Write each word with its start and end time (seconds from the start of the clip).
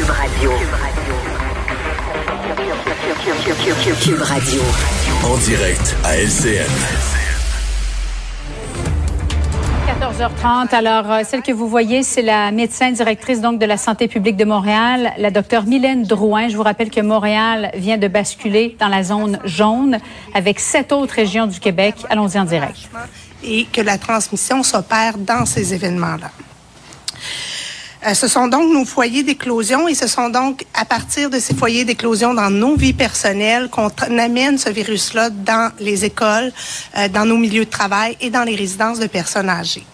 Cube 0.00 0.10
Radio. 0.12 0.50
Cube 4.02 4.22
Radio. 4.22 4.62
En 5.24 5.36
direct 5.36 5.94
à 6.04 6.16
LCN. 6.16 6.64
14h30. 9.86 10.74
Alors, 10.74 11.10
euh, 11.12 11.20
celle 11.28 11.42
que 11.42 11.52
vous 11.52 11.68
voyez, 11.68 12.02
c'est 12.02 12.22
la 12.22 12.50
médecin 12.50 12.92
directrice 12.92 13.42
donc 13.42 13.58
de 13.58 13.66
la 13.66 13.76
santé 13.76 14.08
publique 14.08 14.38
de 14.38 14.46
Montréal, 14.46 15.12
la 15.18 15.30
docteure 15.30 15.66
Mylène 15.66 16.04
Drouin. 16.04 16.48
Je 16.48 16.56
vous 16.56 16.62
rappelle 16.62 16.88
que 16.88 17.02
Montréal 17.02 17.70
vient 17.74 17.98
de 17.98 18.08
basculer 18.08 18.78
dans 18.80 18.88
la 18.88 19.02
zone 19.02 19.38
jaune 19.44 19.98
avec 20.32 20.60
sept 20.60 20.92
autres 20.92 21.12
régions 21.12 21.46
du 21.46 21.60
Québec. 21.60 21.96
Allons-y 22.08 22.38
en 22.38 22.44
direct. 22.44 22.88
Et 23.44 23.66
que 23.66 23.82
la 23.82 23.98
transmission 23.98 24.62
s'opère 24.62 25.18
dans 25.18 25.44
ces 25.44 25.74
événements-là. 25.74 26.30
Euh, 28.06 28.14
ce 28.14 28.28
sont 28.28 28.48
donc 28.48 28.72
nos 28.72 28.84
foyers 28.84 29.22
d'éclosion 29.22 29.86
et 29.86 29.94
ce 29.94 30.06
sont 30.06 30.30
donc 30.30 30.64
à 30.72 30.84
partir 30.84 31.28
de 31.28 31.38
ces 31.38 31.54
foyers 31.54 31.84
d'éclosion 31.84 32.32
dans 32.32 32.50
nos 32.50 32.74
vies 32.74 32.94
personnelles 32.94 33.68
qu'on 33.68 33.90
amène 34.18 34.56
ce 34.56 34.70
virus-là 34.70 35.28
dans 35.28 35.70
les 35.78 36.04
écoles, 36.04 36.50
euh, 36.96 37.08
dans 37.08 37.26
nos 37.26 37.36
milieux 37.36 37.66
de 37.66 37.70
travail 37.70 38.16
et 38.20 38.30
dans 38.30 38.44
les 38.44 38.56
résidences 38.56 38.98
de 38.98 39.06
personnes 39.06 39.50
âgées. 39.50 39.84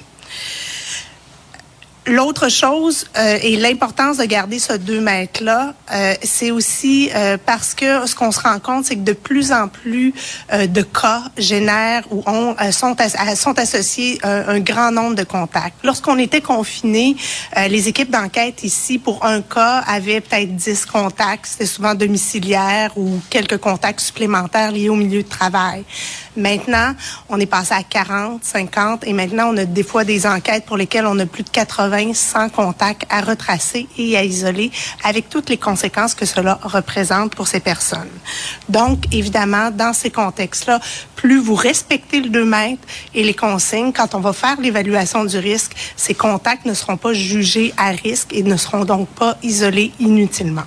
L'autre 2.09 2.49
chose 2.49 3.05
euh, 3.19 3.37
et 3.43 3.57
l'importance 3.57 4.19
de 4.19 4.25
garder 4.25 4.61
ce 4.61 4.75
deux 4.75 5.01
mètres-là, 5.01 5.75
euh, 5.93 6.15
c'est 6.23 6.53
aussi 6.53 7.11
euh, 7.13 7.37
parce 7.45 7.75
que 7.75 8.07
ce 8.07 8.15
qu'on 8.15 8.31
se 8.31 8.39
rend 8.39 8.61
compte, 8.61 8.85
c'est 8.85 8.95
que 8.95 9.01
de 9.01 9.13
plus 9.13 9.51
en 9.51 9.67
plus 9.67 10.15
de 10.53 10.83
cas 10.83 11.25
génèrent 11.37 12.05
ou 12.13 12.23
ont, 12.27 12.55
sont, 12.71 12.95
sont 13.35 13.59
associés 13.59 14.21
un, 14.23 14.49
un, 14.49 14.61
grand 14.61 14.93
nombre 14.93 15.17
de 15.17 15.25
contacts. 15.25 15.75
Lorsqu'on 15.83 16.19
était 16.19 16.41
confiné, 16.41 17.17
les 17.69 17.89
équipes 17.89 18.11
d'enquête 18.11 18.63
ici, 18.63 18.99
pour 18.99 19.25
un 19.25 19.43
cas, 19.43 19.83
avaient 19.87 20.21
peut-être 20.21 20.55
10 20.55 20.87
contacts. 20.87 21.47
C'était 21.47 21.67
souvent 21.67 21.95
domiciliaire 21.95 22.93
ou 22.97 23.21
quelques 23.31 23.59
contacts 23.59 24.01
supplémentaires 24.01 24.71
liés 24.71 24.89
au 24.89 24.97
milieu 24.97 25.23
de 25.23 25.29
travail. 25.29 25.85
Maintenant, 26.37 26.95
on 27.29 27.41
est 27.41 27.47
passé 27.47 27.73
à 27.75 27.83
40, 27.83 28.45
50 28.45 29.07
et 29.07 29.13
maintenant, 29.13 29.51
on 29.53 29.57
a 29.57 29.65
des 29.65 29.83
fois 29.83 30.05
des 30.05 30.27
enquêtes 30.27 30.67
pour 30.67 30.77
lesquelles 30.77 31.07
on 31.07 31.19
a 31.19 31.27
plus 31.27 31.43
de 31.43 31.49
80, 31.49 31.96
100 32.13 32.51
contacts 32.51 33.07
à 33.11 33.21
retracer 33.21 33.87
et 33.99 34.17
à 34.17 34.25
isoler 34.25 34.71
avec 35.05 35.29
toutes 35.29 35.49
les 35.49 35.57
conséquences 35.57 36.15
que 36.15 36.27
cela 36.27 36.59
représente 36.63 37.35
pour 37.35 37.49
ces 37.49 37.61
personnes. 37.61 38.09
Donc, 38.69 39.05
évidemment, 39.13 39.71
dans 39.71 39.93
ces 39.93 40.11
contextes-là, 40.11 40.81
plus 41.15 41.39
vous 41.39 41.55
respectez 41.55 42.21
le 42.21 42.29
2 42.29 42.45
mètres 42.45 42.83
et 43.15 43.25
les 43.25 43.35
consignes, 43.35 43.93
quand 43.93 44.15
on 44.15 44.21
va 44.21 44.33
faire 44.33 44.61
l'évaluation 44.61 45.25
du 45.25 45.39
risque, 45.39 45.73
ces 45.97 46.15
contacts 46.15 46.67
ne 46.67 46.75
seront 46.75 46.97
pas 46.97 47.13
jugés 47.13 47.73
à 47.77 47.91
risque 47.91 48.33
et 48.33 48.43
ne 48.43 48.57
seront 48.57 48.85
donc 48.85 49.09
pas 49.09 49.37
isolés 49.43 49.93
inutilement. 49.99 50.65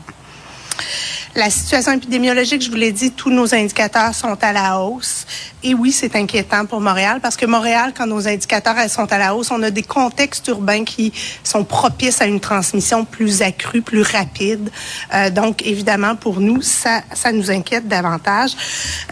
La 1.36 1.52
situation 1.52 1.92
épidémiologique, 1.92 2.64
je 2.64 2.72
vous 2.72 2.76
l'ai 2.76 2.92
dit, 2.92 3.12
tous 3.12 3.30
nos 3.30 3.54
indicateurs 3.54 4.16
sont 4.16 4.38
à 4.42 4.52
la 4.52 4.80
hausse. 4.80 5.28
Et 5.62 5.76
oui, 5.76 5.92
c'est 5.92 6.16
inquiétant 6.16 6.66
pour 6.66 6.82
Montréal 6.82 7.20
parce 7.22 7.38
que 7.38 7.46
Montréal, 7.46 7.94
quand 7.96 8.08
nos 8.08 8.28
indicateurs 8.28 8.90
sont 8.90 9.12
à 9.12 9.18
la 9.18 9.36
hausse, 9.36 9.52
on 9.52 9.62
a 9.62 9.70
des 9.70 9.84
contextes 9.84 10.48
urbains 10.48 10.84
qui 10.86 11.14
sont 11.44 11.64
propices 11.64 12.22
à 12.22 12.26
une 12.26 12.40
transmission 12.40 13.06
plus 13.06 13.42
accrue, 13.42 13.82
plus 13.82 14.02
rapide. 14.02 14.72
Euh, 15.14 15.30
donc, 15.30 15.66
évidemment, 15.68 16.16
pour 16.16 16.40
nous, 16.40 16.62
ça, 16.62 17.02
ça 17.14 17.32
nous 17.32 17.52
inquiète 17.52 17.88
davantage. 17.88 18.52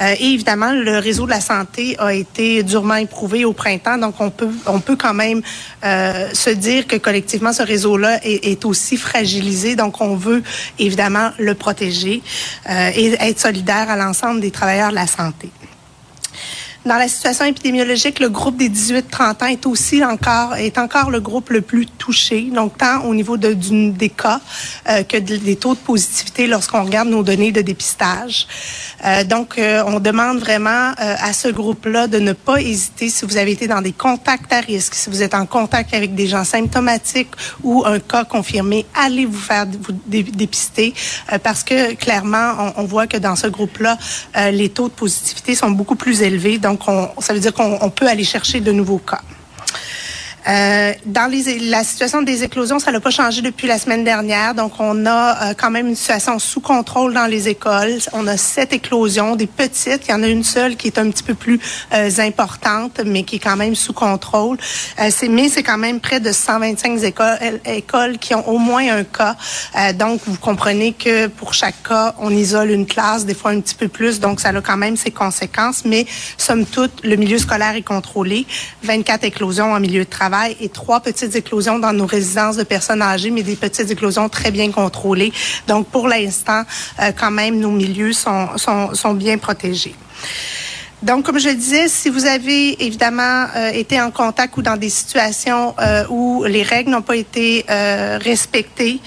Euh, 0.02 0.16
et 0.20 0.26
évidemment, 0.26 0.72
le 0.72 0.98
réseau 0.98 1.26
de 1.26 1.32
la 1.32 1.42
santé 1.42 1.98
a 2.00 2.14
été 2.14 2.64
durement 2.64 2.96
éprouvé 2.96 3.46
au 3.46 3.54
printemps. 3.54 3.98
Donc, 3.98 4.16
on 4.20 4.32
peut, 4.32 4.50
on 4.66 4.80
peut 4.80 4.96
quand 4.96 5.14
même 5.14 5.42
euh, 5.84 6.30
se 6.34 6.50
dire 6.50 6.88
que 6.88 6.96
collectivement, 6.96 7.54
ce 7.54 7.64
réseau-là 7.64 8.22
est, 8.24 8.66
aussi 8.66 8.98
fragilisé. 8.98 9.76
Donc, 9.76 10.02
on 10.02 10.16
veut 10.16 10.42
évidemment 10.80 11.30
le 11.38 11.54
protéger 11.54 12.07
euh, 12.16 12.92
et 12.96 13.14
être 13.20 13.40
solidaire 13.40 13.90
à 13.90 13.96
l'ensemble 13.96 14.42
des 14.42 14.52
travailleurs 14.52 14.90
de 14.90 14.96
la 14.96 15.08
santé. 15.08 15.50
Dans 16.88 16.96
la 16.96 17.10
situation 17.10 17.44
épidémiologique, 17.44 18.22
le 18.22 18.30
groupe 18.30 18.56
des 18.56 18.70
18-30 18.70 19.44
ans 19.44 19.48
est 19.48 19.66
aussi 19.66 20.06
encore 20.06 20.56
est 20.56 20.78
encore 20.78 21.10
le 21.10 21.20
groupe 21.20 21.50
le 21.50 21.60
plus 21.60 21.86
touché, 21.86 22.44
donc 22.44 22.78
tant 22.78 23.04
au 23.04 23.14
niveau 23.14 23.36
de, 23.36 23.52
des 23.52 24.08
cas 24.08 24.40
euh, 24.88 25.04
que 25.04 25.18
de, 25.18 25.36
des 25.36 25.58
taux 25.58 25.74
de 25.74 25.80
positivité 25.80 26.48
lorsqu'on 26.48 26.86
regarde 26.86 27.10
nos 27.10 27.24
données 27.24 27.52
de 27.52 27.62
dépistage. 27.62 28.48
Euh, 29.04 29.26
donc, 29.26 29.58
euh, 29.58 29.84
on 29.86 30.00
demande 30.00 30.40
vraiment 30.40 30.94
à 30.98 31.34
ce 31.34 31.50
groupe-là 31.50 32.08
de 32.08 32.20
ne 32.20 32.32
pas 32.32 32.62
hésiter 32.62 33.10
si 33.10 33.26
vous 33.26 33.36
avez 33.36 33.52
été 33.52 33.68
dans 33.68 33.82
des 33.82 33.92
contacts 33.92 34.54
à 34.54 34.62
risque, 34.62 34.96
si 34.96 35.10
vous 35.10 35.22
êtes 35.22 35.34
en 35.34 35.46
contact 35.46 35.94
avec 35.94 36.16
des 36.16 36.28
gens 36.28 36.46
symptomatiques 36.46 37.32
ou 37.64 37.84
un 37.86 38.00
cas 38.00 38.24
confirmé, 38.24 38.86
allez 38.96 39.26
vous 39.26 39.38
faire 39.38 39.66
vous 39.66 39.94
dépister 40.08 40.94
parce 41.44 41.66
que 41.66 41.96
clairement, 41.96 42.74
on, 42.78 42.84
on, 42.84 42.86
voit 42.86 43.08
que 43.08 43.18
dans 43.18 43.36
ce 43.36 43.48
groupe-là, 43.48 43.98
les 44.52 44.70
taux 44.70 44.88
de 44.88 44.94
positivité 44.94 45.54
sont 45.54 45.72
beaucoup 45.72 45.96
plus 45.96 46.22
élevés. 46.22 46.58
Donc, 46.58 46.77
donc, 46.78 46.88
on, 47.18 47.22
ça 47.22 47.34
veut 47.34 47.40
dire 47.40 47.54
qu'on 47.54 47.90
peut 47.90 48.08
aller 48.08 48.24
chercher 48.24 48.60
de 48.60 48.72
nouveaux 48.72 49.00
cas. 49.00 49.22
Euh, 50.48 50.94
dans 51.06 51.30
les, 51.30 51.60
la 51.60 51.84
situation 51.84 52.22
des 52.22 52.44
éclosions, 52.44 52.80
ça 52.80 52.92
n'a 52.92 53.02
pas 53.02 53.10
changé 53.10 53.42
depuis 53.42 53.68
la 53.68 53.78
semaine 53.78 54.04
dernière. 54.04 54.54
Donc, 54.54 54.74
on 54.80 55.06
a 55.06 55.50
euh, 55.50 55.54
quand 55.58 55.70
même 55.70 55.88
une 55.88 55.96
situation 55.96 56.40
sous 56.40 56.62
contrôle 56.62 57.14
dans 57.14 57.26
les 57.26 57.50
écoles. 57.50 57.98
On 58.14 58.28
a 58.28 58.38
sept 58.38 58.72
éclosions, 58.72 59.36
des 59.36 59.48
petites. 59.48 60.08
Il 60.08 60.12
y 60.12 60.14
en 60.14 60.24
a 60.24 60.28
une 60.28 60.44
seule 60.44 60.78
qui 60.78 60.88
est 60.88 60.98
un 61.00 61.10
petit 61.10 61.24
peu 61.24 61.34
plus 61.34 61.60
euh, 61.94 62.10
importante, 62.20 63.02
mais 63.06 63.24
qui 63.24 63.38
est 63.38 63.40
quand 63.40 63.58
même 63.58 63.76
sous 63.76 63.92
contrôle. 63.92 64.58
Euh, 65.00 65.10
c'est, 65.12 65.28
mais 65.28 65.50
c'est 65.50 65.64
quand 65.64 65.78
même 65.78 66.00
près 66.00 66.22
de 66.22 66.32
125 66.32 67.04
écoles, 67.04 67.60
écoles 67.66 68.18
qui 68.18 68.34
ont 68.34 68.48
au 68.48 68.58
moins 68.58 68.88
un 68.90 69.04
cas. 69.04 69.36
Donc, 69.94 70.22
vous 70.26 70.38
comprenez 70.38 70.94
que 70.94 71.28
pour 71.28 71.54
chaque 71.54 71.84
cas, 71.84 72.16
on 72.20 72.32
isole 72.32 72.72
une 72.72 72.86
classe, 72.86 73.26
des 73.26 73.34
fois 73.34 73.52
un 73.52 73.60
petit 73.60 73.76
peu 73.76 73.88
plus. 73.88 74.20
Donc, 74.20 74.40
ça 74.40 74.50
a 74.50 74.62
quand 74.62 74.78
même 74.78 74.96
ses 74.96 75.12
conséquences. 75.12 75.84
Mais, 75.84 76.06
somme 76.38 76.66
toute, 76.66 77.04
le 77.04 77.16
milieu 77.16 77.38
scolaire 77.38 77.76
est 77.76 77.82
contrôlé. 77.82 78.46
24 78.84 79.26
éclosions 79.26 79.74
en 79.74 79.80
milieu 79.80 80.06
de 80.06 80.10
travail 80.10 80.37
et 80.60 80.70
trois 80.70 81.00
petites 81.00 81.36
éclosions 81.36 81.80
dans 81.80 81.94
nos 81.94 82.06
résidences 82.06 82.58
de 82.58 82.64
personnes 82.64 83.02
âgées, 83.02 83.32
mais 83.32 83.44
des 83.44 83.56
petites 83.56 83.90
éclosions 83.90 84.30
très 84.30 84.52
bien 84.52 84.72
contrôlées. 84.72 85.34
Donc, 85.68 85.88
pour 85.88 86.08
l'instant, 86.08 86.64
euh, 87.02 87.12
quand 87.18 87.32
même, 87.32 87.60
nos 87.60 87.72
milieux 87.72 88.14
sont, 88.14 88.58
sont, 88.58 88.94
sont 88.94 89.14
bien 89.14 89.38
protégés. 89.38 89.96
Donc, 91.04 91.26
comme 91.26 91.40
je 91.40 91.50
disais, 91.50 91.88
si 91.88 92.10
vous 92.10 92.26
avez 92.26 92.84
évidemment 92.84 93.46
euh, 93.56 93.70
été 93.70 94.02
en 94.02 94.10
contact 94.10 94.58
ou 94.58 94.64
dans 94.64 94.78
des 94.78 94.90
situations 94.90 95.76
euh, 95.80 96.06
où 96.10 96.44
les 96.46 96.64
règles 96.64 96.90
n'ont 96.90 97.04
pas 97.04 97.16
été 97.16 97.66
respectées, 97.68 99.00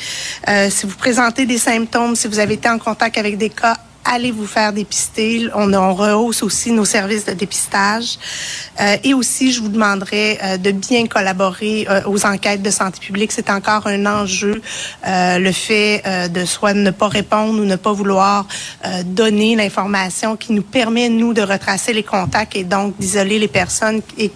si 0.69 0.87
vous 0.87 0.97
présentez 0.97 1.47
des 1.47 1.59
symptômes, 1.59 2.15
si 2.15 2.29
vous 2.29 2.39
avez 2.39 2.55
été 2.55 2.69
en 2.69 2.79
contact 2.79 3.19
avec 3.19 3.37
des 3.39 3.51
cas 3.51 3.77
allez 4.05 4.31
vous 4.31 4.47
faire 4.47 4.73
dépister. 4.73 5.49
On, 5.55 5.95
rehausse 5.95 6.43
aussi 6.43 6.73
nos 6.73 6.85
services 6.85 7.25
de 7.25 7.33
dépistage. 7.33 8.19
Euh, 8.81 8.97
et 9.03 9.15
aussi, 9.15 9.53
je 9.53 9.61
vous 9.61 9.69
demanderai 9.69 10.39
euh, 10.43 10.57
de 10.57 10.71
bien 10.71 11.07
collaborer 11.07 11.87
euh, 11.89 12.03
aux 12.07 12.25
enquêtes 12.25 12.63
de 12.63 12.71
santé 12.71 13.01
publique. 13.01 13.33
C'est 13.33 13.51
encore 13.51 13.87
un 13.87 14.07
enjeu, 14.07 14.63
le 15.05 15.53
fait 15.53 16.03
de 16.31 16.45
soit 16.45 16.75
ne 16.75 16.91
pas 16.91 17.09
répondre 17.09 17.61
ou 17.61 17.65
ne 17.65 17.77
pas 17.77 17.93
vouloir 17.93 18.47
donner 19.05 19.57
l'information 19.57 20.37
qui 20.37 20.53
nous 20.53 20.63
permet, 20.63 21.09
nous, 21.09 21.33
de 21.33 21.43
retracer 21.43 21.93
les 21.93 22.03
contacts 22.03 22.57
et 22.57 22.65
donc 22.65 22.97
d'isoler 22.99 23.39
les 23.39 23.49
personnes 23.49 24.01
et, 24.19 24.31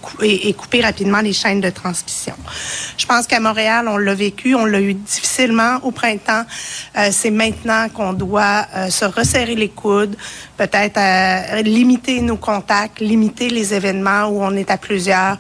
couper 0.55 0.81
rapidement 0.83 1.21
les 1.21 1.33
chaînes 1.33 1.61
de 1.61 1.71
transmission. 1.71 2.35
Je 2.97 3.07
pense 3.07 3.27
qu'à 3.27 3.41
Montréal, 3.41 3.87
on 3.89 3.97
l'a 3.97 4.15
vécu, 4.15 4.55
on 4.55 4.65
l'a 4.65 4.81
eu 4.81 4.95
difficilement 4.95 5.79
au 5.83 5.91
printemps. 5.91 6.45
C'est 7.11 7.31
maintenant 7.31 7.89
qu'on 7.89 8.13
doit 8.13 8.67
se 8.91 9.05
resserrer 9.05 9.54
les 9.55 9.69
coudes, 9.69 10.17
peut-être 10.57 10.99
euh, 10.99 11.63
limiter 11.63 12.21
nos 12.21 12.37
contacts, 12.37 13.01
limiter 13.01 13.51
les 13.51 13.75
événements 13.75 14.27
où 14.27 14.43
on 14.43 14.53
est 14.53 14.71
à 14.71 14.77
plusieurs, 14.77 15.39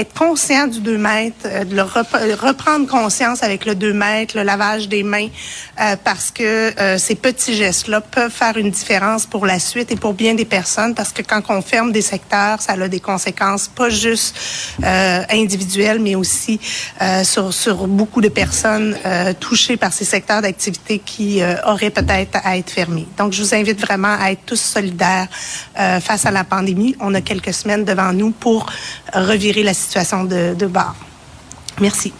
être 0.00 0.14
conscient 0.14 0.66
du 0.66 0.80
2 0.80 0.98
mètres, 0.98 1.36
euh, 1.46 1.64
de 1.64 1.74
le 1.74 1.82
rep 1.82 2.08
reprendre 2.40 2.86
conscience 2.86 3.42
avec 3.42 3.66
le 3.66 3.74
2 3.74 3.92
mètres, 3.92 4.36
le 4.36 4.42
lavage 4.42 4.88
des 4.88 5.02
mains, 5.02 5.28
euh, 5.80 5.96
parce 6.02 6.30
que 6.30 6.78
euh, 6.80 6.98
ces 6.98 7.14
petits 7.14 7.54
gestes-là 7.54 8.00
peuvent 8.00 8.30
faire 8.30 8.56
une 8.56 8.70
différence 8.70 9.26
pour 9.26 9.46
la 9.46 9.58
suite 9.58 9.90
et 9.90 9.96
pour 9.96 10.14
bien 10.14 10.34
des 10.34 10.44
personnes, 10.44 10.94
parce 10.94 11.12
que 11.12 11.22
quand 11.22 11.42
on 11.48 11.62
ferme 11.62 11.92
des 11.92 12.02
secteurs, 12.02 12.60
ça 12.60 12.72
a 12.72 12.88
des 12.88 13.00
conséquences 13.00 13.68
pas 13.68 13.90
juste 13.90 14.36
euh, 14.84 15.22
individuelles, 15.30 15.98
mais 16.00 16.14
aussi 16.14 16.60
euh, 17.02 17.24
sur, 17.24 17.52
sur 17.52 17.86
beaucoup 17.86 18.20
de 18.20 18.28
personnes 18.28 18.96
touchées 19.40 19.76
par 19.76 19.92
ces 19.92 20.04
secteurs 20.04 20.42
d'activité 20.42 21.00
qui 21.04 21.40
auraient 21.66 21.90
peut-être 21.90 22.38
à 22.44 22.56
être 22.56 22.70
fermés. 22.70 23.06
Donc, 23.16 23.32
je 23.32 23.42
vous 23.42 23.54
invite 23.54 23.80
vraiment 23.80 24.16
à 24.18 24.32
être 24.32 24.42
tous 24.46 24.60
solidaires 24.60 25.28
face 25.74 26.26
à 26.26 26.30
la 26.30 26.44
pandémie. 26.44 26.96
On 27.00 27.14
a 27.14 27.20
quelques 27.20 27.52
semaines 27.52 27.84
devant 27.84 28.12
nous 28.12 28.30
pour 28.30 28.66
revirer 29.12 29.62
la 29.62 29.74
situation 29.74 29.87
de, 30.28 30.54
de 30.56 30.68
bar. 30.68 30.94
Merci. 31.80 32.12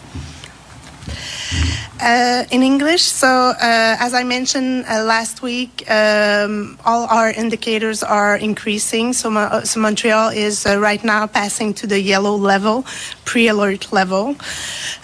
Uh, 2.00 2.44
in 2.52 2.62
English, 2.62 3.02
so 3.02 3.26
uh, 3.26 3.96
as 3.98 4.14
I 4.14 4.22
mentioned 4.22 4.84
uh, 4.86 5.02
last 5.02 5.42
week, 5.42 5.82
um, 5.90 6.78
all 6.84 7.08
our 7.10 7.30
indicators 7.30 8.04
are 8.04 8.36
increasing. 8.36 9.12
So, 9.12 9.62
so 9.64 9.80
Montreal 9.80 10.30
is 10.30 10.64
uh, 10.64 10.78
right 10.78 11.02
now 11.02 11.26
passing 11.26 11.74
to 11.74 11.88
the 11.88 12.00
yellow 12.00 12.36
level. 12.36 12.84
Pre-alert 13.28 13.92
level. 13.92 14.36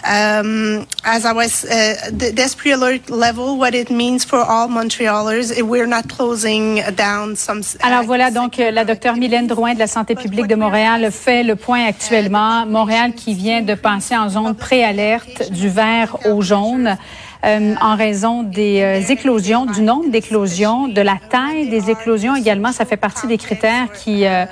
Um, 0.03 0.87
as 1.03 1.25
I 1.25 1.33
was, 1.33 1.63
uh, 1.65 1.95
this 2.11 2.55
pre-alert 2.55 3.09
level, 3.09 3.57
what 3.57 3.75
it 3.75 3.89
means 3.91 4.25
for 4.25 4.39
all 4.39 4.67
Montrealers, 4.67 5.47
we're 5.61 5.85
not 5.87 6.07
closing 6.09 6.81
down 6.95 7.35
some. 7.35 7.61
Alors 7.81 8.03
voilà 8.03 8.31
donc 8.31 8.59
euh, 8.59 8.71
la 8.71 8.83
docteure 8.83 9.15
Mylène 9.15 9.47
Drouin 9.47 9.75
de 9.75 9.79
la 9.79 9.87
santé 9.87 10.15
publique 10.15 10.47
de 10.47 10.55
Montréal 10.55 11.11
fait 11.11 11.43
le 11.43 11.55
point 11.55 11.85
actuellement. 11.85 12.65
Montréal 12.65 13.13
qui 13.13 13.35
vient 13.35 13.61
de 13.61 13.75
passer 13.75 14.15
en 14.17 14.29
zone 14.29 14.55
pré-alerte 14.55 15.51
du 15.51 15.69
vert 15.69 16.17
au 16.25 16.41
jaune. 16.41 16.97
Euh, 17.45 17.75
en 17.79 17.95
raison 17.95 18.41
des 18.41 18.81
euh, 18.81 19.11
éclosions, 19.11 19.67
du 19.67 19.81
nombre 19.81 20.09
d'éclosions, 20.09 20.87
de 20.87 21.01
la 21.01 21.17
taille 21.29 21.69
des 21.69 21.91
éclosions 21.91 22.35
également. 22.35 22.71
Ça 22.71 22.85
fait 22.85 22.97
partie 22.97 23.27
des 23.27 23.37
critères 23.37 23.91
qui 23.91 24.25
euh, 24.25 24.45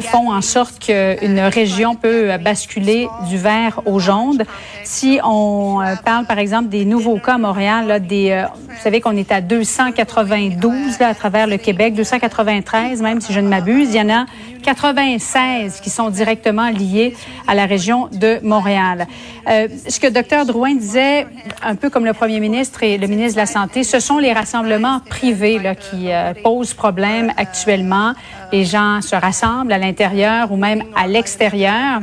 font 0.00 0.30
en 0.30 0.42
sorte 0.42 0.78
qu'une 0.78 1.40
région 1.40 1.94
peut 1.94 2.36
basculer 2.38 3.08
du 3.30 3.38
vert 3.38 3.80
au 3.86 3.98
jaune. 3.98 4.44
Si 4.84 5.20
on 5.24 5.80
parle, 6.04 6.26
par 6.26 6.38
exemple, 6.38 6.68
des 6.68 6.84
nouveaux 6.84 7.18
cas 7.18 7.34
à 7.34 7.38
Montréal, 7.38 7.86
là, 7.86 7.98
vous 7.98 8.82
savez 8.82 9.00
qu'on 9.00 9.16
est 9.16 9.30
à 9.30 9.40
292 9.40 10.98
là, 10.98 11.08
à 11.08 11.14
travers 11.14 11.46
le 11.46 11.56
Québec, 11.56 11.94
293 11.94 13.00
même 13.00 13.20
si 13.20 13.32
je 13.32 13.40
ne 13.40 13.48
m'abuse. 13.48 13.94
Il 13.94 13.96
y 13.96 14.00
en 14.00 14.10
a 14.10 14.26
96 14.62 15.80
qui 15.80 15.90
sont 15.90 16.10
directement 16.10 16.70
liés 16.70 17.14
à 17.46 17.54
la 17.54 17.66
région 17.66 18.08
de 18.12 18.38
Montréal. 18.42 19.06
Euh, 19.48 19.68
ce 19.88 20.00
que 20.00 20.06
Dr 20.06 20.46
Drouin 20.46 20.74
disait, 20.74 21.26
un 21.62 21.74
peu 21.74 21.90
comme 21.90 22.04
le 22.04 22.14
premier 22.14 22.40
ministre 22.40 22.82
et 22.82 22.96
le 22.96 23.06
ministre 23.06 23.34
de 23.34 23.40
la 23.40 23.46
Santé, 23.46 23.84
ce 23.84 24.00
sont 24.00 24.18
les 24.18 24.32
rassemblements 24.32 25.00
privés 25.00 25.58
là, 25.58 25.74
qui 25.74 26.08
posent 26.42 26.74
problème 26.74 27.32
actuellement. 27.36 28.12
Les 28.52 28.64
gens 28.64 29.00
se 29.02 29.16
rassemblent 29.16 29.72
à 29.72 29.78
l'intérieur 29.78 30.52
ou 30.52 30.56
même 30.56 30.84
à 30.94 31.06
l'extérieur 31.06 32.00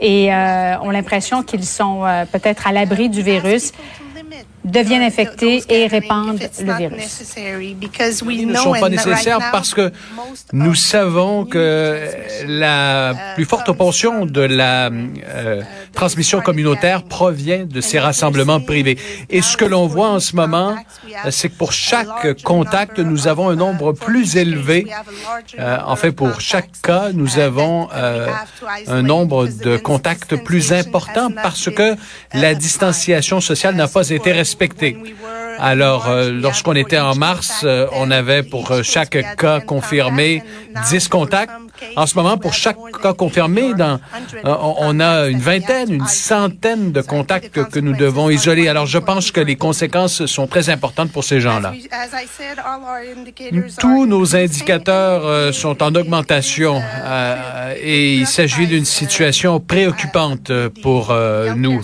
et 0.00 0.32
euh, 0.32 0.78
ont 0.80 0.90
l'impression 0.90 1.42
qu'ils 1.42 1.64
sont 1.64 2.04
euh, 2.04 2.24
peut-être 2.24 2.66
à 2.66 2.72
l'abri 2.72 3.08
du 3.08 3.22
virus 3.22 3.72
deviennent 4.64 5.02
infectés 5.02 5.62
et 5.68 5.86
répandent 5.86 6.40
le 6.64 6.72
virus. 6.76 7.36
Ils 8.28 8.46
ne 8.46 8.54
sont 8.54 8.72
pas 8.72 8.88
nécessaires 8.88 9.50
parce 9.52 9.74
que 9.74 9.92
nous 10.52 10.74
savons 10.74 11.44
que 11.44 11.98
la 12.46 13.14
plus 13.34 13.44
forte 13.44 13.72
portion 13.72 14.26
de 14.26 14.40
la 14.40 14.90
euh, 14.90 15.62
transmission 15.94 16.40
communautaire 16.40 17.04
provient 17.04 17.64
de 17.64 17.80
ces 17.80 17.98
rassemblements 17.98 18.60
privés. 18.60 18.98
Et 19.28 19.42
ce 19.42 19.56
que 19.56 19.64
l'on 19.64 19.86
voit 19.86 20.10
en 20.10 20.20
ce 20.20 20.36
moment, 20.36 20.76
c'est 21.30 21.48
que 21.48 21.56
pour 21.56 21.72
chaque 21.72 22.42
contact, 22.42 22.98
nous 22.98 23.28
avons 23.28 23.48
un 23.48 23.56
nombre 23.56 23.92
plus 23.92 24.36
élevé. 24.36 24.86
Euh, 25.58 25.78
en 25.84 25.96
fait, 25.96 26.12
pour 26.12 26.40
chaque 26.40 26.70
cas, 26.82 27.10
nous 27.12 27.38
avons 27.38 27.88
euh, 27.94 28.28
un 28.86 29.02
nombre 29.02 29.46
de 29.46 29.76
contacts 29.76 30.36
plus 30.36 30.72
important 30.72 31.30
parce 31.30 31.70
que 31.70 31.96
la 32.34 32.54
distanciation 32.54 33.40
sociale 33.40 33.74
n'a 33.74 33.88
pas 33.88 34.08
été 34.10 34.32
respectée. 34.32 34.49
Alors, 35.58 36.08
euh, 36.08 36.30
lorsqu'on 36.30 36.74
était 36.74 36.98
en 36.98 37.14
mars, 37.14 37.62
euh, 37.64 37.86
on 37.92 38.10
avait 38.10 38.42
pour 38.42 38.70
euh, 38.70 38.82
chaque 38.82 39.18
cas 39.36 39.60
confirmé 39.60 40.42
10 40.88 41.08
contacts. 41.08 41.52
En 41.96 42.06
ce 42.06 42.14
moment, 42.14 42.36
pour 42.36 42.54
chaque 42.54 42.76
cas 43.02 43.12
confirmé, 43.12 43.74
dans, 43.74 44.00
on 44.44 45.00
a 45.00 45.28
une 45.28 45.40
vingtaine, 45.40 45.92
une 45.92 46.06
centaine 46.06 46.92
de 46.92 47.00
contacts 47.00 47.62
que, 47.64 47.80
nous 47.80 47.96
devons 47.96 48.28
isoler. 48.30 48.68
Alors, 48.68 48.86
je 48.86 48.98
pense 48.98 49.30
que 49.30 49.40
les 49.40 49.56
conséquences 49.56 50.26
sont 50.26 50.46
très 50.46 50.68
importantes 50.68 51.10
pour 51.12 51.24
ces 51.24 51.40
gens-là. 51.40 51.72
Tous 53.78 54.06
nos 54.06 54.36
indicateurs 54.36 55.54
sont 55.54 55.82
en 55.82 55.94
augmentation 55.94 56.82
et 57.82 58.16
il 58.16 58.26
s'agit 58.26 58.66
d'une 58.66 58.84
situation 58.84 59.60
préoccupante 59.60 60.52
pour 60.82 61.14
nous 61.56 61.80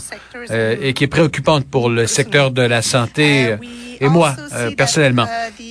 et 0.50 0.92
qui 0.94 1.04
est 1.04 1.08
préoccupante 1.08 1.66
pour 1.66 1.88
le 1.88 2.06
secteur 2.06 2.50
de 2.50 2.62
la 2.62 2.82
santé 2.82 3.56
et 4.00 4.08
moi, 4.08 4.34
euh, 4.54 4.70
personnellement. 4.76 5.26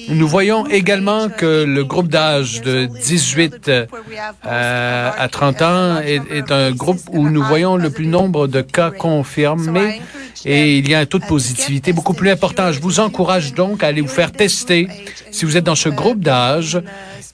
Nous 0.10 0.27
voyons 0.27 0.68
également 0.68 1.30
que 1.30 1.63
le 1.63 1.83
groupe 1.83 2.07
d'âge 2.07 2.62
de 2.62 2.86
18 2.86 3.69
euh, 3.69 5.12
à 5.18 5.27
30 5.30 5.62
ans 5.62 6.00
est, 6.00 6.22
est, 6.31 6.51
un 6.51 6.72
groupe 6.72 7.01
où 7.12 7.30
nous 7.30 7.44
voyons 7.44 7.77
le 7.77 7.89
plus 7.89 8.07
nombre 8.07 8.48
de 8.48 8.62
cas 8.62 8.92
confirmés 8.92 10.01
et 10.45 10.77
il 10.77 10.89
y 10.89 10.94
a 10.94 11.00
un 11.00 11.06
taux 11.06 11.19
de 11.19 11.25
positivité 11.25 11.94
beaucoup 11.94 12.13
plus 12.13 12.30
important. 12.30 12.72
Je 12.72 12.80
vous 12.80 13.00
encourage 13.00 13.54
donc 13.54 13.83
à 13.83 13.88
aller 13.88 14.01
vous 14.01 14.07
faire 14.07 14.31
tester 14.31 14.88
si 15.31 15.45
vous 15.45 15.57
êtes 15.57 15.63
dans 15.63 15.75
ce 15.75 15.89
groupe 15.89 16.19
d'âge 16.19 16.80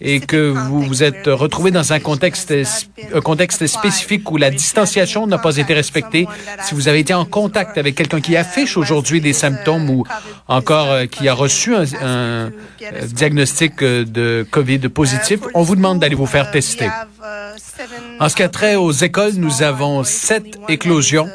et 0.01 0.19
que 0.19 0.49
vous 0.49 0.81
vous 0.81 1.03
êtes 1.03 1.27
retrouvé 1.27 1.71
dans 1.71 1.93
un 1.93 1.99
contexte, 1.99 2.53
un 3.13 3.21
contexte 3.21 3.67
spécifique 3.67 4.29
où 4.31 4.37
la 4.37 4.49
distanciation 4.49 5.27
n'a 5.27 5.37
pas 5.37 5.57
été 5.57 5.73
respectée, 5.73 6.27
si 6.63 6.73
vous 6.73 6.87
avez 6.87 6.99
été 6.99 7.13
en 7.13 7.25
contact 7.25 7.77
avec 7.77 7.95
quelqu'un 7.95 8.19
qui 8.19 8.35
affiche 8.35 8.77
aujourd'hui 8.77 9.21
des 9.21 9.33
symptômes 9.33 9.89
ou 9.89 10.05
encore 10.47 10.91
euh, 10.91 11.05
qui 11.05 11.27
a 11.27 11.33
reçu 11.33 11.75
un, 11.75 11.85
un 12.01 12.51
diagnostic 13.13 13.83
de 13.83 14.45
COVID 14.49 14.89
positif, 14.89 15.39
on 15.53 15.61
vous 15.61 15.75
demande 15.75 15.99
d'aller 15.99 16.15
vous 16.15 16.25
faire 16.25 16.51
tester. 16.51 16.89
En 18.19 18.29
ce 18.29 18.35
qui 18.35 18.43
a 18.43 18.49
trait 18.49 18.75
aux 18.75 18.91
écoles, 18.91 19.33
nous 19.37 19.63
avons 19.63 20.03
sept 20.03 20.59
éclosions. 20.67 21.29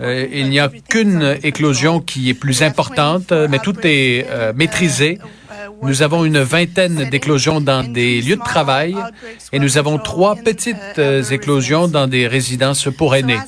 Euh, 0.00 0.26
il 0.32 0.48
n'y 0.48 0.58
a 0.58 0.70
qu'une 0.88 1.36
éclosion 1.42 2.00
qui 2.00 2.30
est 2.30 2.34
plus 2.34 2.62
importante, 2.62 3.32
mais 3.32 3.58
tout 3.58 3.76
est 3.84 4.26
euh, 4.28 4.52
maîtrisé. 4.54 5.18
Nous 5.82 6.02
avons 6.02 6.24
une 6.24 6.40
vingtaine 6.40 7.08
d'éclosions 7.10 7.60
dans 7.60 7.82
des 7.82 8.20
lieux 8.22 8.36
de 8.36 8.42
travail 8.42 8.94
et 9.52 9.58
nous 9.58 9.78
avons 9.78 9.98
trois 9.98 10.36
petites 10.36 10.76
euh, 10.98 11.22
éclosions 11.24 11.88
dans 11.88 12.06
des 12.06 12.26
résidences 12.28 12.88
pour 12.96 13.16
aînés. 13.16 13.40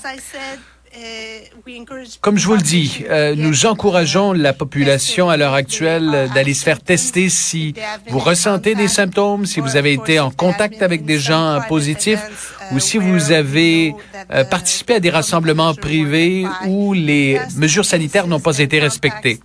Comme 2.20 2.38
je 2.38 2.46
vous 2.46 2.54
le 2.54 2.62
dis, 2.62 3.04
euh, 3.08 3.34
nous 3.36 3.66
encourageons 3.66 4.32
la 4.32 4.52
population 4.52 5.30
à 5.30 5.36
l'heure 5.36 5.54
actuelle 5.54 6.30
d'aller 6.34 6.54
se 6.54 6.64
faire 6.64 6.80
tester 6.80 7.28
si 7.28 7.74
vous 8.08 8.18
ressentez 8.18 8.74
des 8.74 8.88
symptômes, 8.88 9.46
si 9.46 9.60
vous 9.60 9.76
avez 9.76 9.92
été 9.92 10.20
en 10.20 10.30
contact 10.30 10.82
avec 10.82 11.04
des 11.04 11.18
gens 11.18 11.60
positifs 11.68 12.54
ou 12.72 12.78
si 12.78 12.98
vous 12.98 13.32
avez 13.32 13.94
euh, 14.32 14.44
participé 14.44 14.94
à 14.94 15.00
des 15.00 15.10
rassemblements 15.10 15.74
privés 15.74 16.46
où 16.66 16.92
les 16.92 17.40
mesures 17.56 17.84
sanitaires 17.84 18.26
n'ont 18.26 18.40
pas 18.40 18.58
été 18.58 18.78
respectées. 18.78 19.40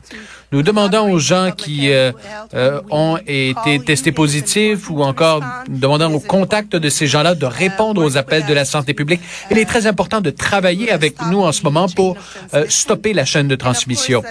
Nous 0.51 0.63
demandons 0.63 1.12
aux 1.12 1.19
gens 1.19 1.51
qui 1.56 1.92
euh, 1.92 2.12
euh, 2.56 2.81
ont 2.90 3.19
été 3.28 3.80
testés 3.80 4.12
positifs 4.12 4.90
ou 4.90 5.04
encore 5.04 5.44
demandons 5.68 6.16
aux 6.16 6.19
contacts 6.19 6.75
de 6.75 6.90
ces 6.90 7.06
gens-là 7.06 7.36
de 7.36 7.46
répondre 7.46 8.04
aux 8.04 8.18
appels 8.18 8.46
de 8.48 8.54
la 8.56 8.66
santé 8.66 8.96
publique. 8.96 9.22
Il 9.51 9.60
est 9.60 9.66
très 9.66 9.86
important 9.86 10.22
de 10.22 10.31
travailler 10.31 10.90
avec 10.92 11.22
nous 11.30 11.42
en 11.42 11.51
ce 11.51 11.62
moment 11.62 11.88
pour 11.88 12.18
euh, 12.56 12.66
stopper 12.68 13.13
la 13.13 13.25
chaîne 13.25 13.48
de 13.48 13.56
transmission. 13.56 14.24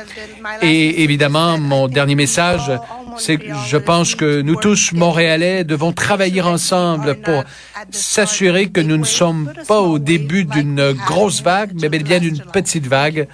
Et 0.61 1.05
évidemment, 1.05 1.57
mon 1.57 1.87
dernier 1.87 2.17
message, 2.17 2.69
c'est 3.17 3.37
que 3.37 3.55
je 3.69 3.77
pense 3.77 4.17
que 4.17 4.43
nous 4.43 4.57
tous, 4.57 4.93
Montréalais, 4.93 5.63
devons 5.63 5.93
travailler 5.93 6.41
ensemble 6.41 7.15
pour 7.15 7.45
s'assurer 7.93 8.71
que 8.71 8.81
nous 8.81 8.97
ne 8.97 9.05
sommes 9.05 9.53
pas 9.69 9.81
au 9.81 10.01
début 10.01 10.45
d'une 10.45 10.95
grosse 11.07 11.43
vague, 11.43 11.71
mais 11.81 11.89
bien 11.91 12.19
d'une 12.19 12.41
petite 12.41 12.89
vague. 12.89 13.29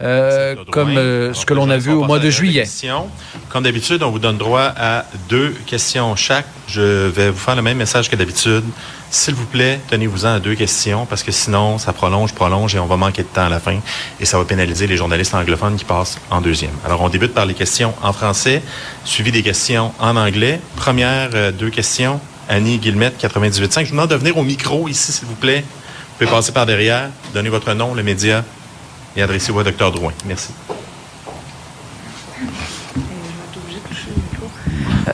Euh, 0.00 0.54
comme 0.70 0.96
euh, 0.96 1.34
ce 1.34 1.44
que 1.44 1.54
l'on 1.54 1.68
a 1.70 1.76
vu 1.76 1.90
au 1.90 2.04
mois 2.04 2.20
de 2.20 2.30
juillet. 2.30 2.64
Comme 3.48 3.64
d'habitude, 3.64 4.02
on 4.04 4.10
vous 4.10 4.20
donne 4.20 4.38
droit 4.38 4.72
à 4.76 5.04
deux 5.28 5.50
questions 5.66 6.14
chaque. 6.14 6.46
Je 6.68 7.08
vais 7.08 7.30
vous 7.30 7.38
faire 7.38 7.56
le 7.56 7.62
même 7.62 7.78
message 7.78 8.08
que 8.08 8.14
d'habitude. 8.14 8.64
S'il 9.10 9.34
vous 9.34 9.46
plaît, 9.46 9.80
tenez-vous-en 9.88 10.34
à 10.34 10.38
deux 10.38 10.54
questions 10.54 11.04
parce 11.06 11.24
que 11.24 11.32
sinon, 11.32 11.78
ça 11.78 11.92
prolonge, 11.92 12.32
prolonge 12.32 12.76
et 12.76 12.78
on 12.78 12.86
va 12.86 12.96
manquer 12.96 13.22
de 13.22 13.28
temps 13.28 13.46
à 13.46 13.48
la 13.48 13.58
fin 13.58 13.80
et 14.20 14.24
ça 14.24 14.38
va 14.38 14.44
pénaliser 14.44 14.86
les 14.86 14.96
journalistes 14.96 15.34
anglophones 15.34 15.76
qui 15.76 15.84
passent 15.84 16.18
en 16.30 16.40
deuxième. 16.40 16.74
Alors, 16.84 17.00
on 17.00 17.08
débute 17.08 17.34
par 17.34 17.46
les 17.46 17.54
questions 17.54 17.92
en 18.00 18.12
français, 18.12 18.62
suivi 19.04 19.32
des 19.32 19.42
questions 19.42 19.92
en 19.98 20.14
anglais. 20.14 20.60
Première, 20.76 21.30
euh, 21.34 21.50
deux 21.50 21.70
questions. 21.70 22.20
Annie 22.48 22.78
Guillemette, 22.78 23.20
98.5. 23.20 23.80
Je 23.80 23.84
vous 23.86 23.90
demande 23.92 24.10
de 24.10 24.16
venir 24.16 24.38
au 24.38 24.44
micro 24.44 24.88
ici, 24.88 25.10
s'il 25.10 25.26
vous 25.26 25.34
plaît. 25.34 25.64
Vous 26.18 26.26
pouvez 26.26 26.30
passer 26.30 26.52
par 26.52 26.66
derrière, 26.66 27.10
donner 27.34 27.48
votre 27.48 27.72
nom, 27.74 27.94
le 27.94 28.02
média, 28.02 28.44
et 29.18 29.22
adressez-vous 29.22 29.58
à 29.58 29.64
Dr. 29.64 29.90
Drouin. 29.90 30.12
Merci. 30.24 30.50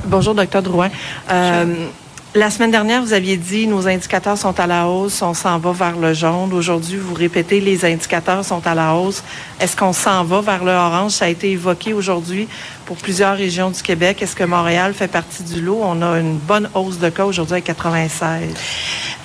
Bonjour, 0.05 0.35
Dr. 0.35 0.61
Drouin. 0.61 0.91
Euh, 1.31 1.87
la 2.35 2.51
semaine 2.51 2.71
dernière, 2.71 3.01
vous 3.01 3.15
aviez 3.15 3.39
dit 3.39 3.67
nos 3.67 3.89
indicateurs 3.89 4.37
sont 4.37 4.61
à 4.61 4.67
la 4.67 4.87
hausse, 4.89 5.23
on 5.23 5.33
s'en 5.33 5.59
va 5.59 5.73
vers 5.73 5.97
le 5.97 6.13
jaune. 6.13 6.53
Aujourd'hui, 6.53 6.99
vous 6.99 7.15
répétez 7.15 7.61
les 7.61 7.85
indicateurs 7.85 8.45
sont 8.45 8.67
à 8.67 8.75
la 8.75 8.95
hausse. 8.95 9.23
Est-ce 9.59 9.75
qu'on 9.75 9.95
s'en 9.95 10.23
va 10.25 10.43
vers 10.43 10.65
le 10.65 10.73
orange? 10.73 11.13
Ça 11.13 11.25
a 11.25 11.29
été 11.29 11.53
évoqué 11.53 11.95
aujourd'hui 11.95 12.47
pour 12.85 12.99
plusieurs 12.99 13.37
régions 13.37 13.71
du 13.71 13.81
Québec. 13.81 14.21
Est-ce 14.21 14.37
que 14.37 14.45
Montréal 14.45 14.93
fait 14.93 15.09
partie 15.09 15.45
du 15.45 15.63
lot? 15.63 15.81
On 15.83 16.03
a 16.03 16.19
une 16.19 16.37
bonne 16.37 16.69
hausse 16.75 16.99
de 16.99 17.09
cas 17.09 17.25
aujourd'hui 17.25 17.57
à 17.57 17.61
96. 17.63 18.55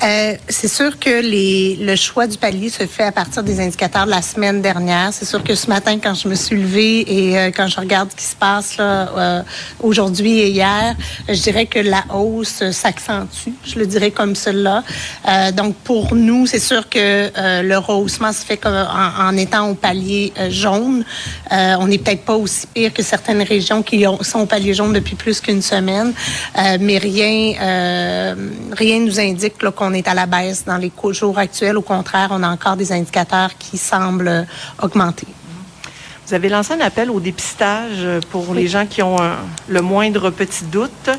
Euh, 0.01 0.35
c'est 0.47 0.69
sûr 0.69 0.97
que 0.97 1.21
les, 1.21 1.75
le 1.75 1.95
choix 1.97 2.25
du 2.25 2.37
palier 2.37 2.69
se 2.69 2.85
fait 2.85 3.03
à 3.03 3.11
partir 3.11 3.43
des 3.43 3.59
indicateurs 3.59 4.05
de 4.05 4.11
la 4.11 4.21
semaine 4.21 4.61
dernière. 4.61 5.09
C'est 5.11 5.25
sûr 5.25 5.43
que 5.43 5.55
ce 5.55 5.67
matin, 5.67 5.99
quand 6.01 6.13
je 6.13 6.27
me 6.27 6.35
suis 6.35 6.55
levée 6.55 6.99
et 7.07 7.37
euh, 7.37 7.51
quand 7.51 7.67
je 7.67 7.79
regarde 7.79 8.09
ce 8.11 8.15
qui 8.15 8.23
se 8.23 8.35
passe 8.35 8.77
là, 8.77 9.09
euh, 9.17 9.43
aujourd'hui 9.81 10.39
et 10.39 10.49
hier, 10.49 10.95
je 11.27 11.41
dirais 11.41 11.65
que 11.65 11.79
la 11.79 12.05
hausse 12.13 12.63
s'accentue 12.71 13.49
je 13.65 13.79
le 13.79 13.85
dirais 13.85 14.11
comme 14.11 14.35
cela. 14.35 14.83
Euh, 15.27 15.51
donc, 15.51 15.75
pour 15.75 16.15
nous, 16.15 16.45
c'est 16.45 16.59
sûr 16.59 16.89
que 16.89 16.99
euh, 16.99 17.61
le 17.61 17.77
rehaussement 17.77 18.33
se 18.33 18.45
fait 18.45 18.57
comme 18.57 18.75
en, 18.75 19.35
étant 19.37 19.69
au 19.69 19.75
palier 19.75 20.33
euh, 20.39 20.49
jaune. 20.49 21.03
on 21.51 21.87
n'est 21.87 21.97
peut-être 21.97 22.23
pas 22.23 22.35
aussi 22.35 22.67
pire 22.67 22.93
que 22.93 23.03
certaines 23.03 23.41
régions 23.41 23.83
qui 23.83 24.05
sont 24.21 24.39
au 24.39 24.45
palier 24.45 24.73
jaune 24.73 24.93
depuis 24.93 25.15
plus 25.15 25.39
qu'une 25.39 25.61
semaine, 25.61 26.13
mais 26.79 26.97
rien, 26.97 28.35
rien 28.71 28.99
nous 28.99 29.19
indique 29.19 29.57
qu'on 29.75 29.88
est 29.93 30.07
à 30.07 30.13
la 30.13 30.25
baisse 30.25 30.65
dans 30.65 30.77
les 30.77 30.91
jours 31.11 31.37
actuels. 31.37 31.77
Au 31.77 31.81
contraire, 31.81 32.29
on 32.31 32.43
a 32.43 32.49
encore 32.49 32.77
des 32.77 32.91
indicateurs 32.91 33.57
qui 33.57 33.77
semblent 33.77 34.45
augmenter. 34.81 35.27
Vous 36.29 36.35
avez 36.35 36.49
lancé 36.49 36.73
un 36.73 36.79
appel 36.81 37.09
au 37.09 37.19
dépistage 37.19 38.05
pour 38.29 38.53
les 38.53 38.67
gens 38.67 38.85
qui 38.85 39.01
ont 39.01 39.17
le 39.67 39.81
moindre 39.81 40.29
petit 40.29 40.63
doute. 40.65 41.09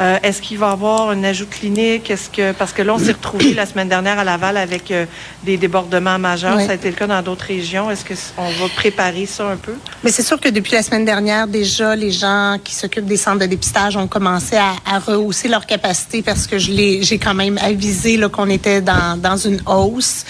Euh, 0.00 0.18
est-ce 0.24 0.42
qu'il 0.42 0.58
va 0.58 0.70
y 0.70 0.72
avoir 0.72 1.10
un 1.10 1.22
ajout 1.22 1.46
clinique? 1.46 2.10
Est-ce 2.10 2.28
que 2.28 2.50
parce 2.50 2.72
que 2.72 2.82
là, 2.82 2.94
on 2.94 2.98
s'est 2.98 3.12
retrouvé 3.12 3.54
la 3.54 3.64
semaine 3.64 3.88
dernière 3.88 4.18
à 4.18 4.24
Laval 4.24 4.56
avec 4.56 4.90
euh, 4.90 5.06
des 5.44 5.56
débordements 5.56 6.18
majeurs. 6.18 6.60
Ça 6.60 6.72
a 6.72 6.74
été 6.74 6.90
le 6.90 6.96
cas 6.96 7.06
dans 7.06 7.22
d'autres 7.22 7.46
régions. 7.46 7.90
Est-ce 7.90 8.04
qu'on 8.34 8.42
va 8.42 8.68
préparer 8.74 9.26
ça 9.26 9.48
un 9.48 9.56
peu? 9.56 9.74
Mais 10.02 10.10
c'est 10.10 10.24
sûr 10.24 10.40
que 10.40 10.48
depuis 10.48 10.72
la 10.72 10.82
semaine 10.82 11.04
dernière, 11.04 11.46
déjà, 11.46 11.94
les 11.94 12.10
gens 12.10 12.58
qui 12.62 12.74
s'occupent 12.74 13.06
des 13.06 13.16
centres 13.16 13.38
de 13.38 13.46
dépistage 13.46 13.96
ont 13.96 14.08
commencé 14.08 14.56
à, 14.56 14.98
rehausser 14.98 15.46
leur 15.46 15.66
capacité 15.66 16.22
parce 16.22 16.48
que 16.48 16.58
j'ai 16.58 17.18
quand 17.22 17.34
même 17.34 17.58
avisé 17.58 18.18
qu'on 18.32 18.50
était 18.50 18.80
dans, 18.80 19.20
dans 19.20 19.36
une 19.36 19.60
hausse. 19.66 20.24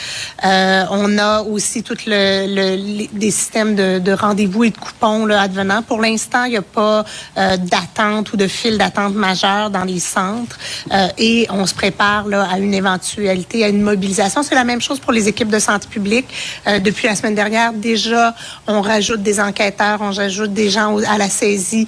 Euh, 0.45 0.85
on 0.91 1.17
a 1.17 1.41
aussi 1.43 1.83
tout 1.83 1.97
le, 2.07 3.07
des 3.13 3.31
systèmes 3.31 3.75
de, 3.75 3.99
de 3.99 4.13
rendez-vous 4.27 4.65
et 4.65 4.71
de 4.71 4.77
coupons 4.77 5.27
là, 5.27 5.41
advenant. 5.41 5.83
Pour 5.83 6.01
l'instant, 6.01 6.45
il 6.45 6.51
n'y 6.51 6.57
a 6.57 6.63
pas 6.63 7.05
euh, 7.37 7.57
d'attente 7.57 8.33
ou 8.33 8.37
de 8.37 8.47
file 8.47 8.79
d'attente 8.79 9.15
majeure 9.15 9.71
dans 9.71 9.85
les 9.85 10.01
centres 10.01 10.59
euh, 10.93 11.09
et 11.19 11.47
on 11.51 11.67
se 11.67 11.75
prépare 11.75 12.27
là, 12.27 12.49
à 12.51 12.59
une 12.59 12.75
éventualité, 12.75 13.65
à 13.65 13.69
une 13.69 13.83
mobilisation. 13.83 14.43
C'est 14.43 14.55
la 14.55 14.65
même 14.65 14.81
chose 14.81 14.99
pour 14.99 15.13
les 15.13 15.29
équipes 15.29 15.49
de 15.49 15.59
santé 15.59 15.87
publique. 15.89 16.27
Euh, 16.67 16.79
depuis 16.79 17.07
la 17.07 17.15
semaine 17.15 17.35
dernière, 17.35 17.73
déjà, 17.73 18.35
on 18.67 18.81
rajoute 18.81 19.23
des 19.23 19.41
enquêteurs, 19.41 19.99
on 20.01 20.11
rajoute 20.11 20.53
des 20.53 20.71
gens 20.71 20.99
à 20.99 21.19
la 21.19 21.29
saisie, 21.29 21.87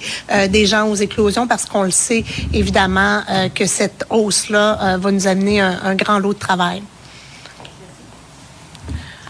des 0.49 0.65
gens 0.65 0.87
aux 0.87 0.95
éclosions 0.95 1.47
parce 1.47 1.65
qu'on 1.65 1.83
le 1.83 1.91
sait 1.91 2.23
évidemment 2.53 3.21
que 3.53 3.65
cette 3.65 4.05
hausse-là 4.09 4.97
va 4.97 5.11
nous 5.11 5.27
amener 5.27 5.61
un, 5.61 5.79
un 5.83 5.95
grand 5.95 6.19
lot 6.19 6.33
de 6.33 6.39
travail. 6.39 6.81